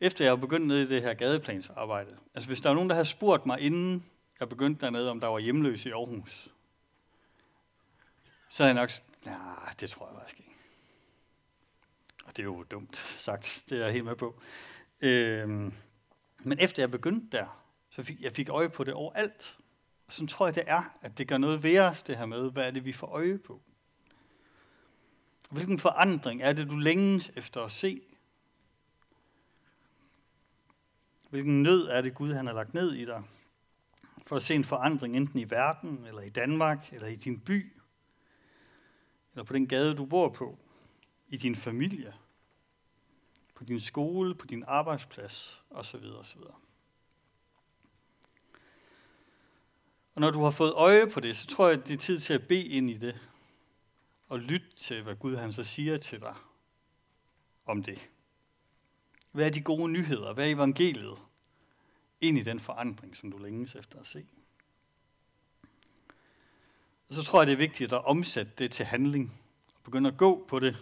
Efter 0.00 0.24
jeg 0.24 0.32
har 0.32 0.36
begyndt 0.36 0.66
ned 0.66 0.78
i 0.78 0.94
det 0.94 1.02
her 1.02 1.14
gadeplansarbejde, 1.14 2.16
altså 2.34 2.48
hvis 2.48 2.60
der 2.60 2.70
er 2.70 2.74
nogen, 2.74 2.90
der 2.90 2.96
har 2.96 3.04
spurgt 3.04 3.46
mig, 3.46 3.60
inden 3.60 4.04
jeg 4.40 4.48
begyndte 4.48 4.84
dernede, 4.84 5.10
om 5.10 5.20
der 5.20 5.26
var 5.26 5.38
hjemløse 5.38 5.88
i 5.88 5.92
Aarhus, 5.92 6.48
så 8.48 8.62
havde 8.62 8.74
jeg 8.74 8.82
nok, 8.82 8.90
nej, 9.24 9.74
det 9.80 9.90
tror 9.90 10.06
jeg 10.06 10.16
faktisk 10.18 10.38
ikke. 10.38 10.54
Og 12.24 12.36
det 12.36 12.42
er 12.42 12.44
jo 12.44 12.62
dumt 12.62 12.96
sagt, 12.96 13.62
det 13.68 13.78
er 13.78 13.84
jeg 13.84 13.92
helt 13.92 14.04
med 14.04 14.16
på. 14.16 14.40
Øhm, 15.00 15.74
men 16.38 16.58
efter 16.58 16.82
jeg 16.82 16.90
begyndte 16.90 17.36
der, 17.36 17.64
så 17.90 18.02
fik 18.02 18.20
jeg 18.20 18.32
fik 18.32 18.48
øje 18.48 18.68
på 18.68 18.84
det 18.84 18.94
overalt. 18.94 19.58
Og 20.06 20.12
sådan 20.12 20.28
tror 20.28 20.46
jeg, 20.46 20.54
det 20.54 20.64
er, 20.66 20.96
at 21.00 21.18
det 21.18 21.28
gør 21.28 21.38
noget 21.38 21.62
ved 21.62 21.78
os, 21.78 22.02
det 22.02 22.16
her 22.16 22.26
med, 22.26 22.50
hvad 22.50 22.66
er 22.66 22.70
det, 22.70 22.84
vi 22.84 22.92
får 22.92 23.06
øje 23.06 23.38
på. 23.38 23.62
Hvilken 25.50 25.78
forandring 25.78 26.42
er 26.42 26.52
det, 26.52 26.70
du 26.70 26.76
længes 26.76 27.32
efter 27.36 27.62
at 27.62 27.72
se? 27.72 28.02
Hvilken 31.30 31.62
nød 31.62 31.86
er 31.88 32.00
det, 32.00 32.14
Gud 32.14 32.32
han 32.32 32.46
har 32.46 32.54
lagt 32.54 32.74
ned 32.74 32.92
i 32.92 33.04
dig? 33.04 33.22
For 34.34 34.36
at 34.36 34.42
se 34.42 34.54
en 34.54 34.64
forandring 34.64 35.16
enten 35.16 35.38
i 35.38 35.50
verden, 35.50 36.06
eller 36.06 36.22
i 36.22 36.28
Danmark, 36.28 36.92
eller 36.92 37.06
i 37.06 37.16
din 37.16 37.40
by, 37.40 37.72
eller 39.32 39.44
på 39.44 39.52
den 39.52 39.68
gade, 39.68 39.94
du 39.94 40.06
bor 40.06 40.28
på, 40.28 40.58
i 41.28 41.36
din 41.36 41.56
familie, 41.56 42.14
på 43.54 43.64
din 43.64 43.80
skole, 43.80 44.34
på 44.34 44.46
din 44.46 44.64
arbejdsplads, 44.66 45.62
osv. 45.70 46.04
osv. 46.18 46.40
Og 50.14 50.20
når 50.20 50.30
du 50.30 50.42
har 50.42 50.50
fået 50.50 50.72
øje 50.72 51.10
på 51.10 51.20
det, 51.20 51.36
så 51.36 51.46
tror 51.46 51.68
jeg, 51.68 51.80
at 51.80 51.88
det 51.88 51.94
er 51.94 51.98
tid 51.98 52.20
til 52.20 52.34
at 52.34 52.48
bede 52.48 52.66
ind 52.66 52.90
i 52.90 52.98
det, 52.98 53.28
og 54.28 54.38
lytte 54.38 54.76
til, 54.76 55.02
hvad 55.02 55.16
Gud 55.16 55.36
han 55.36 55.52
så 55.52 55.64
siger 55.64 55.98
til 55.98 56.20
dig 56.20 56.34
om 57.66 57.82
det. 57.82 58.10
Hvad 59.32 59.46
er 59.46 59.50
de 59.50 59.60
gode 59.60 59.92
nyheder? 59.92 60.32
Hvad 60.32 60.46
er 60.46 60.54
evangeliet 60.54 61.18
ind 62.24 62.38
i 62.38 62.42
den 62.42 62.60
forandring, 62.60 63.16
som 63.16 63.30
du 63.30 63.38
længes 63.38 63.74
efter 63.74 64.00
at 64.00 64.06
se? 64.06 64.26
Og 67.08 67.14
så 67.14 67.22
tror 67.22 67.40
jeg, 67.40 67.46
det 67.46 67.52
er 67.52 67.56
vigtigt 67.56 67.92
at 67.92 68.04
omsætte 68.04 68.52
det 68.58 68.72
til 68.72 68.84
handling. 68.84 69.40
Og 69.76 69.82
begynde 69.82 70.08
at 70.08 70.16
gå 70.16 70.46
på 70.48 70.58
det 70.58 70.76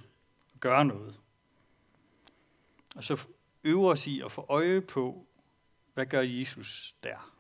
og 0.54 0.60
gøre 0.60 0.84
noget. 0.84 1.20
Og 2.96 3.04
så 3.04 3.28
øve 3.64 3.90
os 3.90 4.06
i 4.06 4.20
at 4.20 4.32
få 4.32 4.46
øje 4.48 4.80
på, 4.80 5.26
hvad 5.94 6.06
gør 6.06 6.20
Jesus 6.20 6.94
der? 7.02 7.32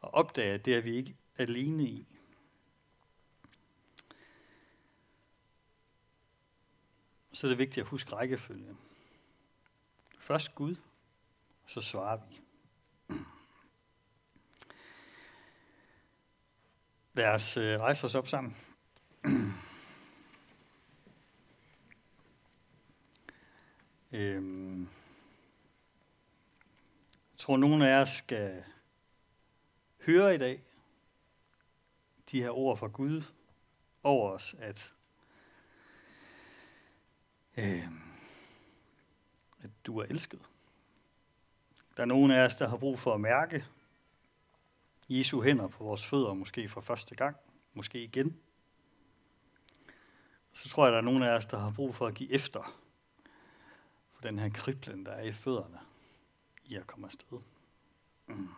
Og 0.00 0.14
opdage, 0.14 0.54
at 0.54 0.64
det 0.64 0.74
er 0.74 0.80
vi 0.80 0.96
ikke 0.96 1.16
alene 1.36 1.84
i. 1.84 2.06
Så 7.32 7.46
er 7.46 7.48
det 7.48 7.58
vigtigt 7.58 7.84
at 7.84 7.90
huske 7.90 8.12
rækkefølgen. 8.12 8.78
Først 10.18 10.54
Gud, 10.54 10.76
og 11.64 11.70
så 11.70 11.80
svarer 11.80 12.16
vi. 12.16 12.40
Lad 17.12 17.26
os 17.26 17.56
øh, 17.56 17.80
rejse 17.80 18.06
os 18.06 18.14
op 18.14 18.28
sammen. 18.28 18.56
øhm. 24.12 24.88
Jeg 27.32 27.38
tror, 27.38 27.56
nogen 27.56 27.82
af 27.82 27.86
jer 27.86 28.04
skal 28.04 28.64
høre 30.00 30.34
i 30.34 30.38
dag 30.38 30.62
de 32.30 32.42
her 32.42 32.50
ord 32.50 32.78
fra 32.78 32.86
Gud 32.86 33.22
over 34.02 34.30
os, 34.30 34.54
at, 34.58 34.92
øh, 37.56 37.88
at 39.62 39.70
du 39.86 39.98
er 39.98 40.04
elsket. 40.04 40.48
Der 41.96 42.02
er 42.02 42.06
nogen 42.06 42.30
af 42.30 42.46
os, 42.46 42.54
der 42.54 42.68
har 42.68 42.76
brug 42.76 42.98
for 42.98 43.14
at 43.14 43.20
mærke 43.20 43.64
Jesu 45.08 45.42
hænder 45.42 45.68
på 45.68 45.84
vores 45.84 46.06
fødder, 46.06 46.34
måske 46.34 46.68
for 46.68 46.80
første 46.80 47.14
gang, 47.14 47.36
måske 47.74 48.04
igen. 48.04 48.40
Så 50.52 50.68
tror 50.68 50.84
jeg, 50.84 50.92
der 50.92 50.98
er 50.98 51.02
nogen 51.02 51.22
af 51.22 51.30
os, 51.30 51.46
der 51.46 51.58
har 51.58 51.70
brug 51.70 51.94
for 51.94 52.06
at 52.06 52.14
give 52.14 52.32
efter 52.32 52.80
for 54.12 54.22
den 54.22 54.38
her 54.38 54.50
kriblen, 54.50 55.06
der 55.06 55.12
er 55.12 55.22
i 55.22 55.32
fødderne, 55.32 55.78
i 56.64 56.74
at 56.74 56.86
komme 56.86 57.06
afsted. 57.06 57.38
Mm. 58.26 58.48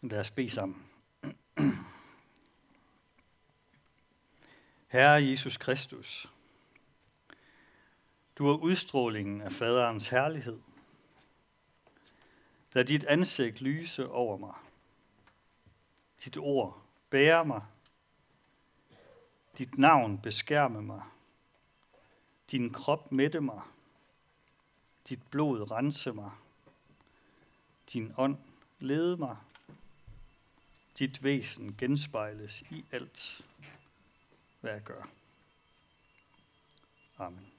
Lad 0.00 0.20
os 0.20 0.30
bede 0.30 0.50
sammen. 0.50 0.86
Herre 4.88 5.24
Jesus 5.24 5.56
Kristus, 5.56 6.33
du 8.38 8.48
er 8.48 8.56
udstrålingen 8.56 9.40
af 9.40 9.52
faderens 9.52 10.08
herlighed. 10.08 10.60
Lad 12.72 12.84
dit 12.84 13.04
ansigt 13.04 13.60
lyse 13.60 14.08
over 14.08 14.36
mig. 14.36 14.54
Dit 16.24 16.36
ord 16.36 16.82
bærer 17.10 17.44
mig. 17.44 17.62
Dit 19.58 19.78
navn 19.78 20.18
beskærme 20.18 20.82
mig. 20.82 21.02
Din 22.50 22.72
krop 22.72 23.12
mætte 23.12 23.40
mig. 23.40 23.62
Dit 25.08 25.20
blod 25.30 25.70
rense 25.70 26.12
mig. 26.12 26.30
Din 27.92 28.14
ånd 28.16 28.36
lede 28.78 29.16
mig 29.16 29.36
dit 30.98 31.24
væsen 31.24 31.76
genspejles 31.76 32.62
i 32.70 32.84
alt, 32.92 33.46
hvad 34.60 34.72
jeg 34.72 34.82
gør. 34.82 35.08
Amen. 37.18 37.53